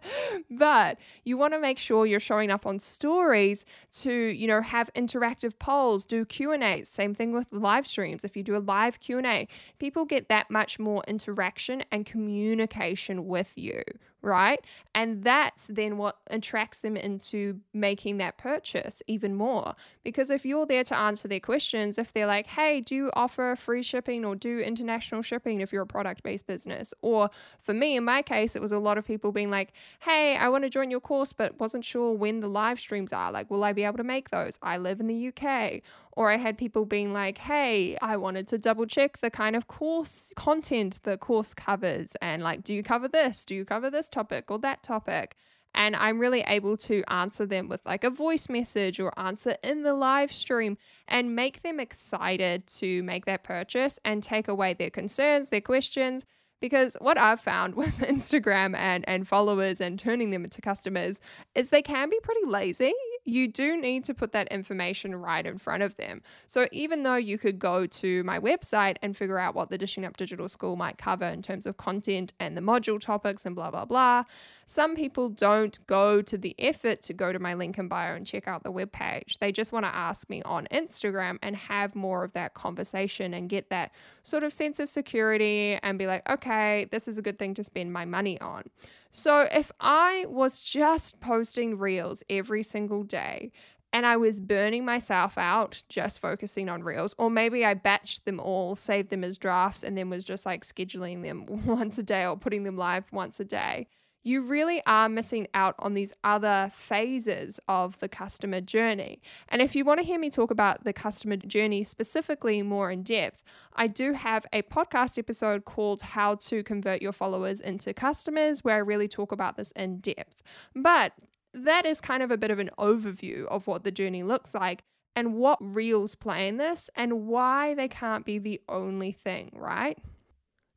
but 0.50 0.98
you 1.24 1.36
want 1.36 1.52
to 1.52 1.60
make 1.60 1.78
sure 1.78 2.06
you're 2.06 2.18
showing 2.18 2.50
up 2.50 2.64
on 2.64 2.78
stories 2.78 3.66
to, 3.92 4.10
you 4.12 4.48
know, 4.48 4.62
have 4.62 4.90
interactive 4.94 5.58
polls, 5.58 6.06
do 6.06 6.24
Q&As. 6.24 6.88
Same 6.88 7.14
thing 7.14 7.32
with 7.32 7.46
live 7.50 7.86
streams. 7.86 8.24
If 8.24 8.34
you 8.34 8.42
do 8.42 8.56
a 8.56 8.64
live 8.64 8.98
Q&A, 9.00 9.46
people 9.78 10.06
get 10.06 10.30
that 10.30 10.50
much 10.50 10.78
more 10.78 11.04
interaction 11.06 11.84
and 11.92 12.06
communication 12.06 13.26
with 13.26 13.58
you, 13.58 13.82
right? 14.22 14.64
And 14.94 15.22
that's 15.22 15.66
then 15.66 15.98
what 15.98 16.16
attracts 16.28 16.78
them 16.78 16.96
into 16.96 17.60
making 17.74 18.16
that 18.18 18.38
purchase 18.38 19.02
even 19.06 19.34
more. 19.34 19.74
Because 20.02 20.30
if 20.30 20.46
you're 20.46 20.66
there 20.66 20.84
to 20.84 20.96
answer 20.96 21.28
their 21.28 21.40
questions, 21.40 21.89
if 21.98 22.12
they're 22.12 22.26
like, 22.26 22.46
hey, 22.46 22.80
do 22.80 22.94
you 22.94 23.10
offer 23.14 23.54
free 23.56 23.82
shipping 23.82 24.24
or 24.24 24.34
do 24.34 24.58
international 24.58 25.22
shipping 25.22 25.60
if 25.60 25.72
you're 25.72 25.82
a 25.82 25.86
product 25.86 26.22
based 26.22 26.46
business? 26.46 26.92
Or 27.02 27.30
for 27.60 27.74
me, 27.74 27.96
in 27.96 28.04
my 28.04 28.22
case, 28.22 28.56
it 28.56 28.62
was 28.62 28.72
a 28.72 28.78
lot 28.78 28.98
of 28.98 29.06
people 29.06 29.32
being 29.32 29.50
like, 29.50 29.72
hey, 30.00 30.36
I 30.36 30.48
want 30.48 30.64
to 30.64 30.70
join 30.70 30.90
your 30.90 31.00
course, 31.00 31.32
but 31.32 31.58
wasn't 31.58 31.84
sure 31.84 32.12
when 32.12 32.40
the 32.40 32.48
live 32.48 32.80
streams 32.80 33.12
are. 33.12 33.32
Like, 33.32 33.50
will 33.50 33.64
I 33.64 33.72
be 33.72 33.84
able 33.84 33.98
to 33.98 34.04
make 34.04 34.30
those? 34.30 34.58
I 34.62 34.78
live 34.78 35.00
in 35.00 35.06
the 35.06 35.28
UK. 35.28 35.82
Or 36.12 36.30
I 36.30 36.36
had 36.36 36.58
people 36.58 36.84
being 36.84 37.12
like, 37.12 37.38
hey, 37.38 37.96
I 38.02 38.16
wanted 38.16 38.48
to 38.48 38.58
double 38.58 38.86
check 38.86 39.18
the 39.20 39.30
kind 39.30 39.56
of 39.56 39.68
course 39.68 40.32
content 40.36 41.02
the 41.02 41.16
course 41.16 41.54
covers. 41.54 42.16
And 42.20 42.42
like, 42.42 42.64
do 42.64 42.74
you 42.74 42.82
cover 42.82 43.08
this? 43.08 43.44
Do 43.44 43.54
you 43.54 43.64
cover 43.64 43.90
this 43.90 44.08
topic 44.08 44.50
or 44.50 44.58
that 44.58 44.82
topic? 44.82 45.36
And 45.74 45.94
I'm 45.96 46.18
really 46.18 46.42
able 46.46 46.76
to 46.78 47.02
answer 47.08 47.46
them 47.46 47.68
with 47.68 47.80
like 47.84 48.04
a 48.04 48.10
voice 48.10 48.48
message 48.48 49.00
or 49.00 49.12
answer 49.18 49.56
in 49.62 49.82
the 49.82 49.94
live 49.94 50.32
stream 50.32 50.76
and 51.08 51.34
make 51.34 51.62
them 51.62 51.78
excited 51.80 52.66
to 52.78 53.02
make 53.02 53.26
that 53.26 53.44
purchase 53.44 53.98
and 54.04 54.22
take 54.22 54.48
away 54.48 54.74
their 54.74 54.90
concerns, 54.90 55.50
their 55.50 55.60
questions. 55.60 56.26
Because 56.60 56.96
what 57.00 57.18
I've 57.18 57.40
found 57.40 57.74
with 57.76 57.98
Instagram 57.98 58.76
and, 58.76 59.04
and 59.08 59.26
followers 59.26 59.80
and 59.80 59.98
turning 59.98 60.30
them 60.30 60.44
into 60.44 60.60
customers 60.60 61.20
is 61.54 61.70
they 61.70 61.82
can 61.82 62.10
be 62.10 62.18
pretty 62.22 62.46
lazy 62.46 62.92
you 63.24 63.48
do 63.48 63.80
need 63.80 64.04
to 64.04 64.14
put 64.14 64.32
that 64.32 64.48
information 64.48 65.14
right 65.14 65.46
in 65.46 65.58
front 65.58 65.82
of 65.82 65.96
them. 65.96 66.22
So 66.46 66.66
even 66.72 67.02
though 67.02 67.16
you 67.16 67.38
could 67.38 67.58
go 67.58 67.86
to 67.86 68.24
my 68.24 68.38
website 68.38 68.96
and 69.02 69.16
figure 69.16 69.38
out 69.38 69.54
what 69.54 69.70
the 69.70 69.78
Dishing 69.78 70.04
Up 70.04 70.16
Digital 70.16 70.48
School 70.48 70.76
might 70.76 70.98
cover 70.98 71.26
in 71.26 71.42
terms 71.42 71.66
of 71.66 71.76
content 71.76 72.32
and 72.40 72.56
the 72.56 72.60
module 72.60 73.00
topics 73.00 73.46
and 73.46 73.54
blah, 73.54 73.70
blah, 73.70 73.84
blah, 73.84 74.24
some 74.66 74.94
people 74.94 75.28
don't 75.28 75.84
go 75.86 76.22
to 76.22 76.38
the 76.38 76.54
effort 76.58 77.02
to 77.02 77.12
go 77.12 77.32
to 77.32 77.38
my 77.38 77.54
link 77.54 77.78
in 77.78 77.88
bio 77.88 78.14
and 78.14 78.26
check 78.26 78.46
out 78.46 78.62
the 78.62 78.72
webpage. 78.72 79.38
They 79.38 79.52
just 79.52 79.72
want 79.72 79.84
to 79.84 79.94
ask 79.94 80.28
me 80.30 80.42
on 80.42 80.66
Instagram 80.72 81.38
and 81.42 81.56
have 81.56 81.94
more 81.94 82.24
of 82.24 82.32
that 82.34 82.54
conversation 82.54 83.34
and 83.34 83.48
get 83.48 83.70
that 83.70 83.92
sort 84.22 84.42
of 84.42 84.52
sense 84.52 84.78
of 84.78 84.88
security 84.88 85.78
and 85.82 85.98
be 85.98 86.06
like, 86.06 86.28
okay, 86.28 86.86
this 86.90 87.08
is 87.08 87.18
a 87.18 87.22
good 87.22 87.38
thing 87.38 87.54
to 87.54 87.64
spend 87.64 87.92
my 87.92 88.04
money 88.04 88.40
on. 88.40 88.64
So 89.10 89.48
if 89.50 89.72
I 89.80 90.26
was 90.28 90.60
just 90.60 91.20
posting 91.20 91.78
reels 91.78 92.22
every 92.30 92.62
single 92.62 93.02
day 93.02 93.50
and 93.92 94.06
I 94.06 94.16
was 94.16 94.38
burning 94.38 94.84
myself 94.84 95.36
out 95.36 95.82
just 95.88 96.20
focusing 96.20 96.68
on 96.68 96.84
reels, 96.84 97.14
or 97.18 97.28
maybe 97.28 97.64
I 97.66 97.74
batched 97.74 98.24
them 98.24 98.38
all, 98.38 98.76
saved 98.76 99.10
them 99.10 99.24
as 99.24 99.36
drafts, 99.36 99.82
and 99.82 99.98
then 99.98 100.10
was 100.10 100.22
just 100.22 100.46
like 100.46 100.64
scheduling 100.64 101.22
them 101.22 101.46
once 101.66 101.98
a 101.98 102.04
day 102.04 102.24
or 102.24 102.36
putting 102.36 102.62
them 102.62 102.76
live 102.76 103.04
once 103.12 103.40
a 103.40 103.44
day 103.44 103.88
you 104.22 104.42
really 104.42 104.82
are 104.86 105.08
missing 105.08 105.46
out 105.54 105.74
on 105.78 105.94
these 105.94 106.12
other 106.24 106.70
phases 106.74 107.58
of 107.68 107.98
the 108.00 108.08
customer 108.08 108.60
journey. 108.60 109.22
And 109.48 109.62
if 109.62 109.74
you 109.74 109.84
want 109.84 110.00
to 110.00 110.06
hear 110.06 110.18
me 110.18 110.30
talk 110.30 110.50
about 110.50 110.84
the 110.84 110.92
customer 110.92 111.36
journey 111.36 111.82
specifically 111.82 112.62
more 112.62 112.90
in 112.90 113.02
depth, 113.02 113.42
I 113.74 113.86
do 113.86 114.12
have 114.12 114.44
a 114.52 114.62
podcast 114.62 115.18
episode 115.18 115.64
called 115.64 116.02
How 116.02 116.34
to 116.36 116.62
Convert 116.62 117.00
Your 117.00 117.12
Followers 117.12 117.60
into 117.60 117.94
Customers, 117.94 118.62
where 118.62 118.76
I 118.76 118.80
really 118.80 119.08
talk 119.08 119.32
about 119.32 119.56
this 119.56 119.72
in 119.72 119.98
depth. 120.00 120.42
But 120.74 121.12
that 121.54 121.86
is 121.86 122.00
kind 122.00 122.22
of 122.22 122.30
a 122.30 122.36
bit 122.36 122.50
of 122.50 122.58
an 122.58 122.70
overview 122.78 123.46
of 123.46 123.66
what 123.66 123.84
the 123.84 123.90
journey 123.90 124.22
looks 124.22 124.54
like 124.54 124.82
and 125.16 125.34
what 125.34 125.58
reels 125.60 126.14
play 126.14 126.46
in 126.46 126.56
this 126.56 126.88
and 126.94 127.26
why 127.26 127.74
they 127.74 127.88
can't 127.88 128.24
be 128.24 128.38
the 128.38 128.60
only 128.68 129.12
thing, 129.12 129.50
right? 129.54 129.98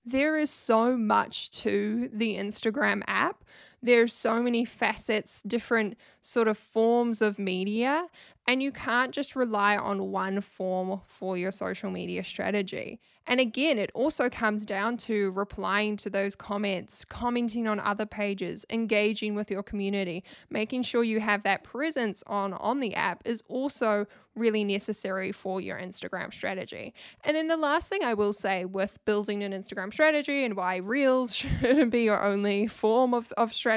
There 0.06 0.38
is 0.38 0.50
so 0.50 0.98
much 0.98 1.50
to 1.62 2.10
the 2.12 2.36
Instagram 2.36 3.04
app. 3.08 3.44
There's 3.84 4.13
so 4.13 4.41
many 4.41 4.63
facets, 4.63 5.41
different 5.41 5.98
sort 6.22 6.48
of 6.48 6.58
forms 6.58 7.22
of 7.22 7.38
media, 7.38 8.08
and 8.48 8.63
you 8.63 8.72
can't 8.72 9.13
just 9.13 9.36
rely 9.36 9.76
on 9.78 10.12
one 10.12 10.39
form 10.41 11.02
for 11.06 11.38
your 11.38 11.52
social 11.52 11.91
media 11.91 12.24
strategy. 12.24 13.00
And 13.26 13.39
again, 13.39 13.78
it 13.78 13.89
also 13.93 14.30
comes 14.30 14.65
down 14.65 14.98
to 14.98 15.32
replying 15.32 15.96
to 15.98 16.10
those 16.10 16.36
comments, 16.36 17.06
commenting 17.06 17.67
on 17.67 17.80
other 17.80 18.06
pages, 18.06 18.65
engaging 18.69 19.34
with 19.36 19.50
your 19.50 19.63
community, 19.63 20.26
making 20.50 20.84
sure 20.84 21.04
you 21.04 21.22
have 21.22 21.43
that 21.43 21.63
presence 21.63 22.24
on 22.28 22.54
on 22.54 22.80
the 22.80 22.96
app 22.96 23.22
is 23.26 23.41
also 23.48 24.08
really 24.36 24.63
necessary 24.63 25.32
for 25.32 25.62
your 25.62 25.78
Instagram 25.78 26.34
strategy. 26.34 26.93
And 27.24 27.38
then 27.38 27.48
the 27.48 27.58
last 27.58 27.88
thing 27.88 28.04
I 28.04 28.13
will 28.13 28.34
say 28.34 28.65
with 28.65 28.98
building 29.06 29.43
an 29.43 29.54
Instagram 29.54 29.93
strategy 29.93 30.43
and 30.43 30.56
why 30.56 30.78
Reels 30.78 31.36
shouldn't 31.62 31.91
be 31.91 32.04
your 32.04 32.22
only 32.22 32.67
form 32.67 33.13
of, 33.13 33.32
of 33.34 33.54
strategy 33.54 33.73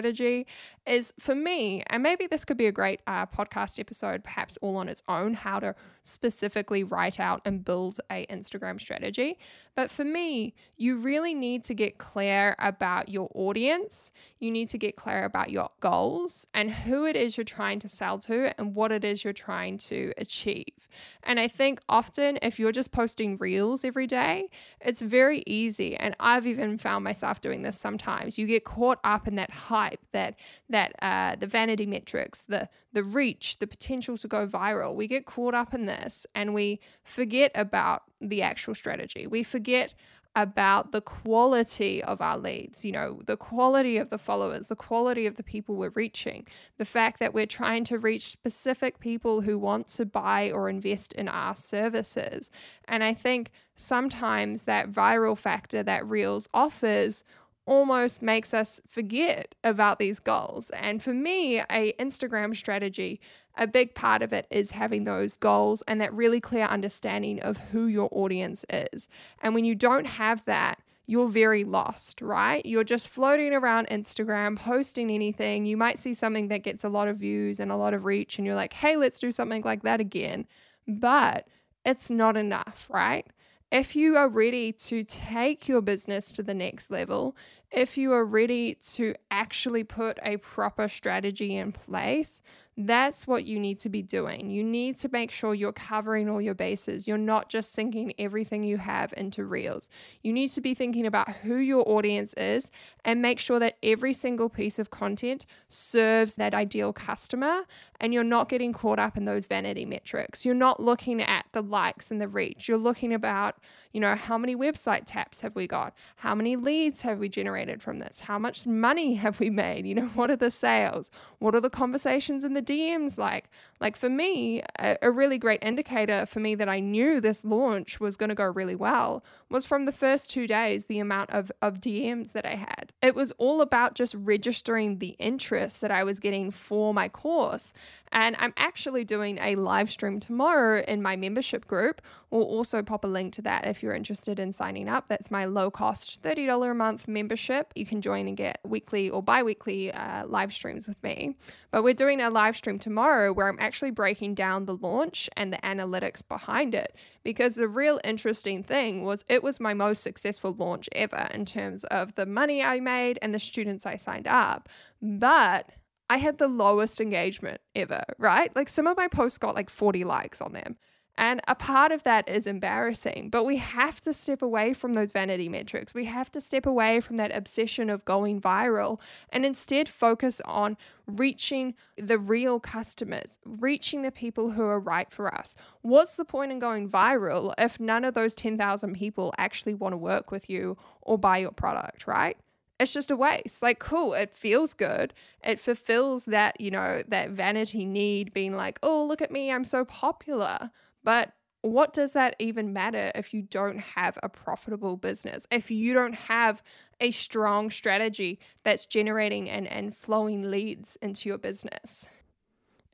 is 0.86 1.12
for 1.18 1.34
me, 1.34 1.82
and 1.88 2.02
maybe 2.02 2.26
this 2.26 2.44
could 2.44 2.56
be 2.56 2.66
a 2.66 2.72
great 2.72 3.00
uh, 3.06 3.26
podcast 3.26 3.78
episode, 3.78 4.22
perhaps 4.22 4.56
all 4.62 4.76
on 4.76 4.88
its 4.88 5.02
own, 5.08 5.34
how 5.34 5.58
to 5.60 5.74
specifically 6.02 6.84
write 6.84 7.18
out 7.18 7.42
and 7.44 7.64
build 7.64 8.00
a 8.10 8.26
Instagram 8.26 8.80
strategy. 8.80 9.38
But 9.74 9.90
for 9.90 10.04
me, 10.04 10.54
you 10.76 10.96
really 10.96 11.34
need 11.34 11.64
to 11.64 11.74
get 11.74 11.98
clear 11.98 12.54
about 12.58 13.08
your 13.08 13.28
audience. 13.34 14.12
You 14.38 14.50
need 14.50 14.68
to 14.70 14.78
get 14.78 14.96
clear 14.96 15.24
about 15.24 15.50
your 15.50 15.70
goals 15.80 16.46
and 16.54 16.70
who 16.70 17.04
it 17.04 17.16
is 17.16 17.36
you're 17.36 17.44
trying 17.44 17.80
to 17.80 17.88
sell 17.88 18.18
to 18.20 18.58
and 18.58 18.74
what 18.74 18.92
it 18.92 19.04
is 19.04 19.24
you're 19.24 19.32
trying 19.32 19.78
to 19.78 20.12
achieve. 20.16 20.88
And 21.22 21.38
I 21.40 21.48
think 21.48 21.80
often 21.88 22.38
if 22.40 22.58
you're 22.58 22.72
just 22.72 22.92
posting 22.92 23.36
reels 23.36 23.84
every 23.84 24.06
day, 24.06 24.48
it's 24.80 25.00
very 25.00 25.42
easy. 25.46 25.96
And 25.96 26.14
I've 26.20 26.46
even 26.46 26.78
found 26.78 27.04
myself 27.04 27.40
doing 27.40 27.62
this 27.62 27.76
sometimes. 27.76 28.38
You 28.38 28.46
get 28.46 28.64
caught 28.64 28.98
up 29.04 29.28
in 29.28 29.34
that 29.36 29.50
hype, 29.86 30.00
that 30.12 30.34
that 30.68 30.94
uh, 31.02 31.36
the 31.36 31.46
vanity 31.46 31.86
metrics, 31.86 32.42
the 32.42 32.68
the 32.92 33.02
reach, 33.02 33.58
the 33.58 33.66
potential 33.66 34.16
to 34.16 34.28
go 34.28 34.46
viral. 34.46 34.94
We 34.94 35.06
get 35.06 35.26
caught 35.26 35.54
up 35.54 35.74
in 35.74 35.86
this 35.86 36.26
and 36.34 36.54
we 36.54 36.80
forget 37.02 37.50
about 37.54 38.02
the 38.20 38.42
actual 38.42 38.74
strategy. 38.74 39.26
We 39.26 39.42
forget 39.42 39.94
about 40.36 40.92
the 40.92 41.00
quality 41.00 42.02
of 42.02 42.20
our 42.20 42.36
leads, 42.36 42.84
you 42.84 42.92
know, 42.92 43.22
the 43.24 43.38
quality 43.38 43.96
of 43.96 44.10
the 44.10 44.18
followers, 44.18 44.66
the 44.66 44.76
quality 44.76 45.24
of 45.24 45.36
the 45.36 45.42
people 45.42 45.74
we're 45.74 45.88
reaching, 45.90 46.46
the 46.76 46.84
fact 46.84 47.20
that 47.20 47.32
we're 47.32 47.46
trying 47.46 47.84
to 47.84 47.98
reach 47.98 48.30
specific 48.30 49.00
people 49.00 49.40
who 49.40 49.58
want 49.58 49.88
to 49.88 50.04
buy 50.04 50.50
or 50.50 50.68
invest 50.68 51.14
in 51.14 51.26
our 51.26 51.56
services. 51.56 52.50
And 52.86 53.02
I 53.02 53.14
think 53.14 53.50
sometimes 53.76 54.64
that 54.64 54.92
viral 54.92 55.38
factor 55.38 55.82
that 55.82 56.06
Reels 56.06 56.48
offers 56.52 57.24
almost 57.66 58.22
makes 58.22 58.54
us 58.54 58.80
forget 58.88 59.54
about 59.64 59.98
these 59.98 60.18
goals. 60.18 60.70
And 60.70 61.02
for 61.02 61.12
me, 61.12 61.58
a 61.60 61.92
Instagram 61.98 62.56
strategy, 62.56 63.20
a 63.56 63.66
big 63.66 63.94
part 63.94 64.22
of 64.22 64.32
it 64.32 64.46
is 64.50 64.70
having 64.70 65.04
those 65.04 65.34
goals 65.34 65.82
and 65.88 66.00
that 66.00 66.12
really 66.14 66.40
clear 66.40 66.66
understanding 66.66 67.40
of 67.40 67.56
who 67.56 67.86
your 67.86 68.08
audience 68.12 68.64
is. 68.70 69.08
And 69.42 69.54
when 69.54 69.64
you 69.64 69.74
don't 69.74 70.06
have 70.06 70.44
that, 70.44 70.80
you're 71.08 71.28
very 71.28 71.64
lost, 71.64 72.20
right? 72.20 72.64
You're 72.66 72.84
just 72.84 73.08
floating 73.08 73.52
around 73.52 73.88
Instagram, 73.88 74.56
posting 74.58 75.10
anything. 75.10 75.64
You 75.64 75.76
might 75.76 75.98
see 75.98 76.14
something 76.14 76.48
that 76.48 76.64
gets 76.64 76.82
a 76.82 76.88
lot 76.88 77.08
of 77.08 77.18
views 77.18 77.60
and 77.60 77.70
a 77.70 77.76
lot 77.76 77.94
of 77.94 78.04
reach, 78.04 78.38
and 78.38 78.46
you're 78.46 78.56
like, 78.56 78.72
hey, 78.72 78.96
let's 78.96 79.20
do 79.20 79.30
something 79.30 79.62
like 79.64 79.82
that 79.82 80.00
again. 80.00 80.46
But 80.88 81.46
it's 81.84 82.10
not 82.10 82.36
enough, 82.36 82.88
right? 82.90 83.24
If 83.70 83.96
you 83.96 84.16
are 84.16 84.28
ready 84.28 84.72
to 84.72 85.02
take 85.04 85.68
your 85.68 85.80
business 85.80 86.32
to 86.32 86.42
the 86.42 86.54
next 86.54 86.90
level, 86.90 87.36
if 87.70 87.98
you 87.98 88.12
are 88.12 88.24
ready 88.24 88.74
to 88.94 89.14
actually 89.30 89.84
put 89.84 90.18
a 90.22 90.36
proper 90.38 90.88
strategy 90.88 91.56
in 91.56 91.72
place, 91.72 92.40
That's 92.78 93.26
what 93.26 93.46
you 93.46 93.58
need 93.58 93.80
to 93.80 93.88
be 93.88 94.02
doing. 94.02 94.50
You 94.50 94.62
need 94.62 94.98
to 94.98 95.08
make 95.10 95.30
sure 95.30 95.54
you're 95.54 95.72
covering 95.72 96.28
all 96.28 96.42
your 96.42 96.52
bases. 96.54 97.08
You're 97.08 97.16
not 97.16 97.48
just 97.48 97.72
sinking 97.72 98.12
everything 98.18 98.64
you 98.64 98.76
have 98.76 99.14
into 99.16 99.46
reels. 99.46 99.88
You 100.22 100.30
need 100.34 100.48
to 100.48 100.60
be 100.60 100.74
thinking 100.74 101.06
about 101.06 101.36
who 101.36 101.56
your 101.56 101.88
audience 101.88 102.34
is 102.34 102.70
and 103.02 103.22
make 103.22 103.38
sure 103.38 103.58
that 103.60 103.78
every 103.82 104.12
single 104.12 104.50
piece 104.50 104.78
of 104.78 104.90
content 104.90 105.46
serves 105.70 106.34
that 106.34 106.52
ideal 106.52 106.92
customer 106.92 107.62
and 107.98 108.12
you're 108.12 108.22
not 108.22 108.50
getting 108.50 108.74
caught 108.74 108.98
up 108.98 109.16
in 109.16 109.24
those 109.24 109.46
vanity 109.46 109.86
metrics. 109.86 110.44
You're 110.44 110.54
not 110.54 110.78
looking 110.78 111.22
at 111.22 111.46
the 111.52 111.62
likes 111.62 112.10
and 112.10 112.20
the 112.20 112.28
reach. 112.28 112.68
You're 112.68 112.76
looking 112.76 113.14
about, 113.14 113.56
you 113.94 114.00
know, 114.00 114.14
how 114.16 114.36
many 114.36 114.54
website 114.54 115.04
taps 115.06 115.40
have 115.40 115.56
we 115.56 115.66
got? 115.66 115.94
How 116.16 116.34
many 116.34 116.56
leads 116.56 117.00
have 117.00 117.18
we 117.18 117.30
generated 117.30 117.55
from 117.80 117.98
this? 117.98 118.20
How 118.20 118.38
much 118.38 118.66
money 118.66 119.14
have 119.24 119.40
we 119.40 119.50
made? 119.50 119.86
You 119.86 119.94
know, 119.94 120.06
what 120.14 120.30
are 120.30 120.36
the 120.36 120.50
sales? 120.50 121.10
What 121.38 121.54
are 121.54 121.60
the 121.60 121.70
conversations 121.70 122.44
in 122.44 122.54
the 122.54 122.62
DMs 122.62 123.18
like? 123.18 123.50
Like 123.80 123.96
for 123.96 124.08
me, 124.08 124.62
a, 124.78 124.96
a 125.02 125.10
really 125.10 125.38
great 125.38 125.62
indicator 125.62 126.26
for 126.26 126.40
me 126.40 126.54
that 126.54 126.68
I 126.68 126.80
knew 126.80 127.20
this 127.20 127.44
launch 127.44 128.00
was 128.00 128.16
going 128.16 128.28
to 128.28 128.34
go 128.34 128.44
really 128.44 128.74
well 128.74 129.24
was 129.50 129.66
from 129.66 129.84
the 129.84 129.92
first 129.92 130.30
two 130.30 130.46
days, 130.46 130.86
the 130.86 130.98
amount 130.98 131.30
of, 131.30 131.50
of 131.62 131.80
DMs 131.80 132.32
that 132.32 132.46
I 132.46 132.54
had. 132.56 132.92
It 133.02 133.14
was 133.14 133.32
all 133.38 133.60
about 133.60 133.94
just 133.94 134.14
registering 134.14 134.98
the 134.98 135.16
interest 135.18 135.80
that 135.80 135.90
I 135.90 136.04
was 136.04 136.20
getting 136.20 136.50
for 136.50 136.92
my 136.92 137.08
course. 137.08 137.72
And 138.12 138.36
I'm 138.38 138.54
actually 138.56 139.04
doing 139.04 139.38
a 139.38 139.56
live 139.56 139.90
stream 139.90 140.20
tomorrow 140.20 140.82
in 140.86 141.02
my 141.02 141.16
membership 141.16 141.66
group. 141.66 142.00
We'll 142.30 142.44
also 142.44 142.82
pop 142.82 143.04
a 143.04 143.08
link 143.08 143.32
to 143.34 143.42
that 143.42 143.66
if 143.66 143.82
you're 143.82 143.94
interested 143.94 144.38
in 144.38 144.52
signing 144.52 144.88
up. 144.88 145.08
That's 145.08 145.30
my 145.30 145.44
low 145.44 145.70
cost 145.70 146.22
$30 146.22 146.70
a 146.70 146.74
month 146.74 147.08
membership. 147.08 147.45
You 147.74 147.86
can 147.86 148.00
join 148.00 148.28
and 148.28 148.36
get 148.36 148.60
weekly 148.64 149.10
or 149.10 149.22
bi 149.22 149.42
weekly 149.42 149.92
uh, 149.92 150.26
live 150.26 150.52
streams 150.52 150.86
with 150.86 151.02
me. 151.02 151.36
But 151.70 151.82
we're 151.82 151.94
doing 151.94 152.20
a 152.20 152.30
live 152.30 152.56
stream 152.56 152.78
tomorrow 152.78 153.32
where 153.32 153.48
I'm 153.48 153.58
actually 153.60 153.90
breaking 153.90 154.34
down 154.34 154.66
the 154.66 154.76
launch 154.76 155.28
and 155.36 155.52
the 155.52 155.58
analytics 155.58 156.26
behind 156.26 156.74
it. 156.74 156.94
Because 157.22 157.54
the 157.54 157.68
real 157.68 158.00
interesting 158.04 158.62
thing 158.62 159.02
was 159.02 159.24
it 159.28 159.42
was 159.42 159.60
my 159.60 159.74
most 159.74 160.02
successful 160.02 160.54
launch 160.58 160.88
ever 160.92 161.28
in 161.32 161.44
terms 161.44 161.84
of 161.84 162.14
the 162.14 162.26
money 162.26 162.62
I 162.62 162.80
made 162.80 163.18
and 163.22 163.34
the 163.34 163.40
students 163.40 163.86
I 163.86 163.96
signed 163.96 164.26
up. 164.26 164.68
But 165.00 165.70
I 166.08 166.18
had 166.18 166.38
the 166.38 166.48
lowest 166.48 167.00
engagement 167.00 167.60
ever, 167.74 168.02
right? 168.18 168.54
Like 168.54 168.68
some 168.68 168.86
of 168.86 168.96
my 168.96 169.08
posts 169.08 169.38
got 169.38 169.54
like 169.54 169.70
40 169.70 170.04
likes 170.04 170.40
on 170.40 170.52
them. 170.52 170.76
And 171.18 171.40
a 171.48 171.54
part 171.54 171.92
of 171.92 172.02
that 172.02 172.28
is 172.28 172.46
embarrassing, 172.46 173.30
but 173.30 173.44
we 173.44 173.56
have 173.56 174.00
to 174.02 174.12
step 174.12 174.42
away 174.42 174.74
from 174.74 174.92
those 174.92 175.12
vanity 175.12 175.48
metrics. 175.48 175.94
We 175.94 176.04
have 176.04 176.30
to 176.32 176.40
step 176.40 176.66
away 176.66 177.00
from 177.00 177.16
that 177.16 177.34
obsession 177.34 177.88
of 177.88 178.04
going 178.04 178.40
viral 178.40 179.00
and 179.30 179.46
instead 179.46 179.88
focus 179.88 180.42
on 180.44 180.76
reaching 181.06 181.74
the 181.96 182.18
real 182.18 182.60
customers, 182.60 183.38
reaching 183.44 184.02
the 184.02 184.12
people 184.12 184.50
who 184.50 184.64
are 184.64 184.80
right 184.80 185.10
for 185.10 185.34
us. 185.34 185.54
What's 185.80 186.16
the 186.16 186.24
point 186.24 186.52
in 186.52 186.58
going 186.58 186.88
viral 186.88 187.54
if 187.56 187.80
none 187.80 188.04
of 188.04 188.12
those 188.12 188.34
10,000 188.34 188.94
people 188.94 189.32
actually 189.38 189.74
want 189.74 189.94
to 189.94 189.98
work 189.98 190.30
with 190.30 190.50
you 190.50 190.76
or 191.00 191.16
buy 191.16 191.38
your 191.38 191.52
product, 191.52 192.06
right? 192.06 192.36
it's 192.78 192.92
just 192.92 193.10
a 193.10 193.16
waste. 193.16 193.62
Like, 193.62 193.78
cool, 193.78 194.14
it 194.14 194.34
feels 194.34 194.74
good. 194.74 195.14
It 195.42 195.58
fulfills 195.58 196.26
that, 196.26 196.60
you 196.60 196.70
know, 196.70 197.02
that 197.08 197.30
vanity 197.30 197.84
need 197.86 198.32
being 198.32 198.54
like, 198.54 198.78
oh, 198.82 199.04
look 199.04 199.22
at 199.22 199.30
me, 199.30 199.50
I'm 199.50 199.64
so 199.64 199.84
popular. 199.84 200.70
But 201.06 201.32
what 201.62 201.92
does 201.92 202.14
that 202.14 202.34
even 202.40 202.72
matter 202.72 203.12
if 203.14 203.32
you 203.32 203.40
don't 203.40 203.78
have 203.78 204.18
a 204.24 204.28
profitable 204.28 204.96
business? 204.96 205.46
If 205.52 205.70
you 205.70 205.94
don't 205.94 206.14
have 206.14 206.64
a 207.00 207.12
strong 207.12 207.70
strategy 207.70 208.40
that's 208.64 208.86
generating 208.86 209.48
and, 209.48 209.68
and 209.68 209.94
flowing 209.94 210.50
leads 210.50 210.96
into 210.96 211.28
your 211.28 211.38
business? 211.38 212.08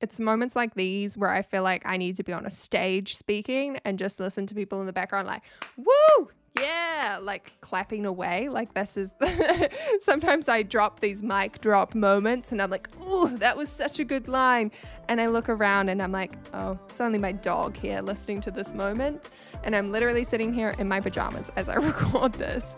It's 0.02 0.20
moments 0.20 0.54
like 0.54 0.74
these 0.74 1.16
where 1.16 1.30
I 1.30 1.40
feel 1.40 1.62
like 1.62 1.84
I 1.86 1.96
need 1.96 2.16
to 2.16 2.22
be 2.22 2.34
on 2.34 2.44
a 2.44 2.50
stage 2.50 3.16
speaking 3.16 3.78
and 3.86 3.98
just 3.98 4.20
listen 4.20 4.46
to 4.48 4.54
people 4.54 4.80
in 4.80 4.86
the 4.86 4.92
background, 4.92 5.26
like, 5.26 5.42
woo, 5.78 6.28
yeah, 6.58 7.18
like 7.20 7.52
clapping 7.60 8.04
away. 8.04 8.48
Like 8.48 8.74
this 8.74 8.96
is 8.96 9.12
sometimes 10.00 10.48
I 10.48 10.62
drop 10.62 11.00
these 11.00 11.22
mic 11.22 11.60
drop 11.60 11.94
moments 11.94 12.52
and 12.52 12.60
I'm 12.60 12.70
like, 12.70 12.88
"Ooh, 13.00 13.36
that 13.38 13.56
was 13.56 13.68
such 13.68 13.98
a 13.98 14.04
good 14.04 14.28
line." 14.28 14.70
And 15.08 15.20
I 15.20 15.26
look 15.26 15.48
around 15.48 15.88
and 15.88 16.02
I'm 16.02 16.12
like, 16.12 16.32
"Oh, 16.52 16.78
it's 16.88 17.00
only 17.00 17.18
my 17.18 17.32
dog 17.32 17.76
here 17.76 18.00
listening 18.00 18.40
to 18.42 18.50
this 18.50 18.72
moment." 18.74 19.30
And 19.64 19.74
I'm 19.74 19.92
literally 19.92 20.24
sitting 20.24 20.52
here 20.52 20.74
in 20.78 20.88
my 20.88 21.00
pajamas 21.00 21.50
as 21.56 21.68
I 21.68 21.74
record 21.90 22.34
this. 22.34 22.76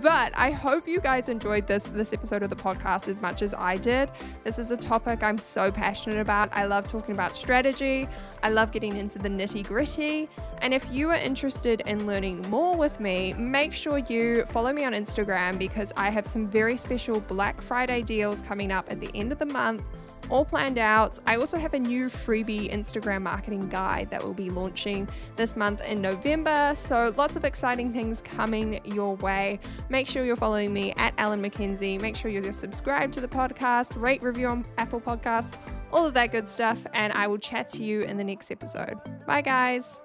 But 0.00 0.36
I 0.36 0.50
hope 0.50 0.86
you 0.88 1.00
guys 1.00 1.28
enjoyed 1.28 1.66
this 1.66 1.84
this 1.84 2.12
episode 2.12 2.42
of 2.42 2.50
the 2.50 2.56
podcast 2.56 3.08
as 3.08 3.22
much 3.22 3.42
as 3.42 3.54
I 3.54 3.76
did. 3.76 4.10
This 4.42 4.58
is 4.58 4.70
a 4.70 4.76
topic 4.76 5.22
I'm 5.22 5.38
so 5.38 5.70
passionate 5.70 6.18
about. 6.18 6.48
I 6.52 6.64
love 6.64 6.88
talking 6.88 7.14
about 7.14 7.34
strategy. 7.34 8.08
I 8.42 8.50
love 8.50 8.72
getting 8.72 8.96
into 8.96 9.18
the 9.18 9.28
nitty-gritty. 9.28 10.28
And 10.62 10.74
if 10.74 10.90
you 10.90 11.10
are 11.10 11.16
interested 11.16 11.82
in 11.86 12.06
learning 12.06 12.42
more 12.50 12.76
with 12.76 13.00
me, 13.00 13.34
make 13.34 13.72
sure 13.72 13.98
you 13.98 14.44
follow 14.46 14.72
me 14.72 14.84
on 14.84 14.92
Instagram 14.92 15.58
because 15.58 15.92
I 15.96 16.10
have 16.10 16.26
some 16.26 16.48
very 16.48 16.76
special 16.76 17.20
Black 17.20 17.60
Friday 17.60 18.02
deals 18.02 18.42
coming 18.42 18.72
up 18.72 18.90
at 18.90 19.00
the 19.00 19.10
end 19.14 19.32
of 19.32 19.38
the 19.38 19.46
month 19.46 19.82
all 20.30 20.44
planned 20.44 20.78
out. 20.78 21.18
I 21.26 21.36
also 21.36 21.58
have 21.58 21.74
a 21.74 21.78
new 21.78 22.06
freebie 22.06 22.72
Instagram 22.72 23.22
marketing 23.22 23.68
guide 23.68 24.10
that 24.10 24.22
will 24.22 24.34
be 24.34 24.50
launching 24.50 25.08
this 25.36 25.56
month 25.56 25.84
in 25.84 26.00
November. 26.00 26.72
So 26.74 27.12
lots 27.16 27.36
of 27.36 27.44
exciting 27.44 27.92
things 27.92 28.22
coming 28.22 28.80
your 28.84 29.16
way. 29.16 29.60
Make 29.88 30.06
sure 30.06 30.24
you're 30.24 30.36
following 30.36 30.72
me 30.72 30.92
at 30.96 31.14
Ellen 31.18 31.42
McKenzie. 31.42 32.00
Make 32.00 32.16
sure 32.16 32.30
you're 32.30 32.52
subscribed 32.52 33.12
to 33.14 33.20
the 33.20 33.28
podcast, 33.28 34.00
rate, 34.00 34.22
review 34.22 34.48
on 34.48 34.64
Apple 34.78 35.00
Podcasts, 35.00 35.58
all 35.92 36.06
of 36.06 36.14
that 36.14 36.32
good 36.32 36.48
stuff. 36.48 36.86
And 36.92 37.12
I 37.12 37.26
will 37.26 37.38
chat 37.38 37.68
to 37.68 37.84
you 37.84 38.02
in 38.02 38.16
the 38.16 38.24
next 38.24 38.50
episode. 38.50 38.98
Bye, 39.26 39.42
guys. 39.42 40.00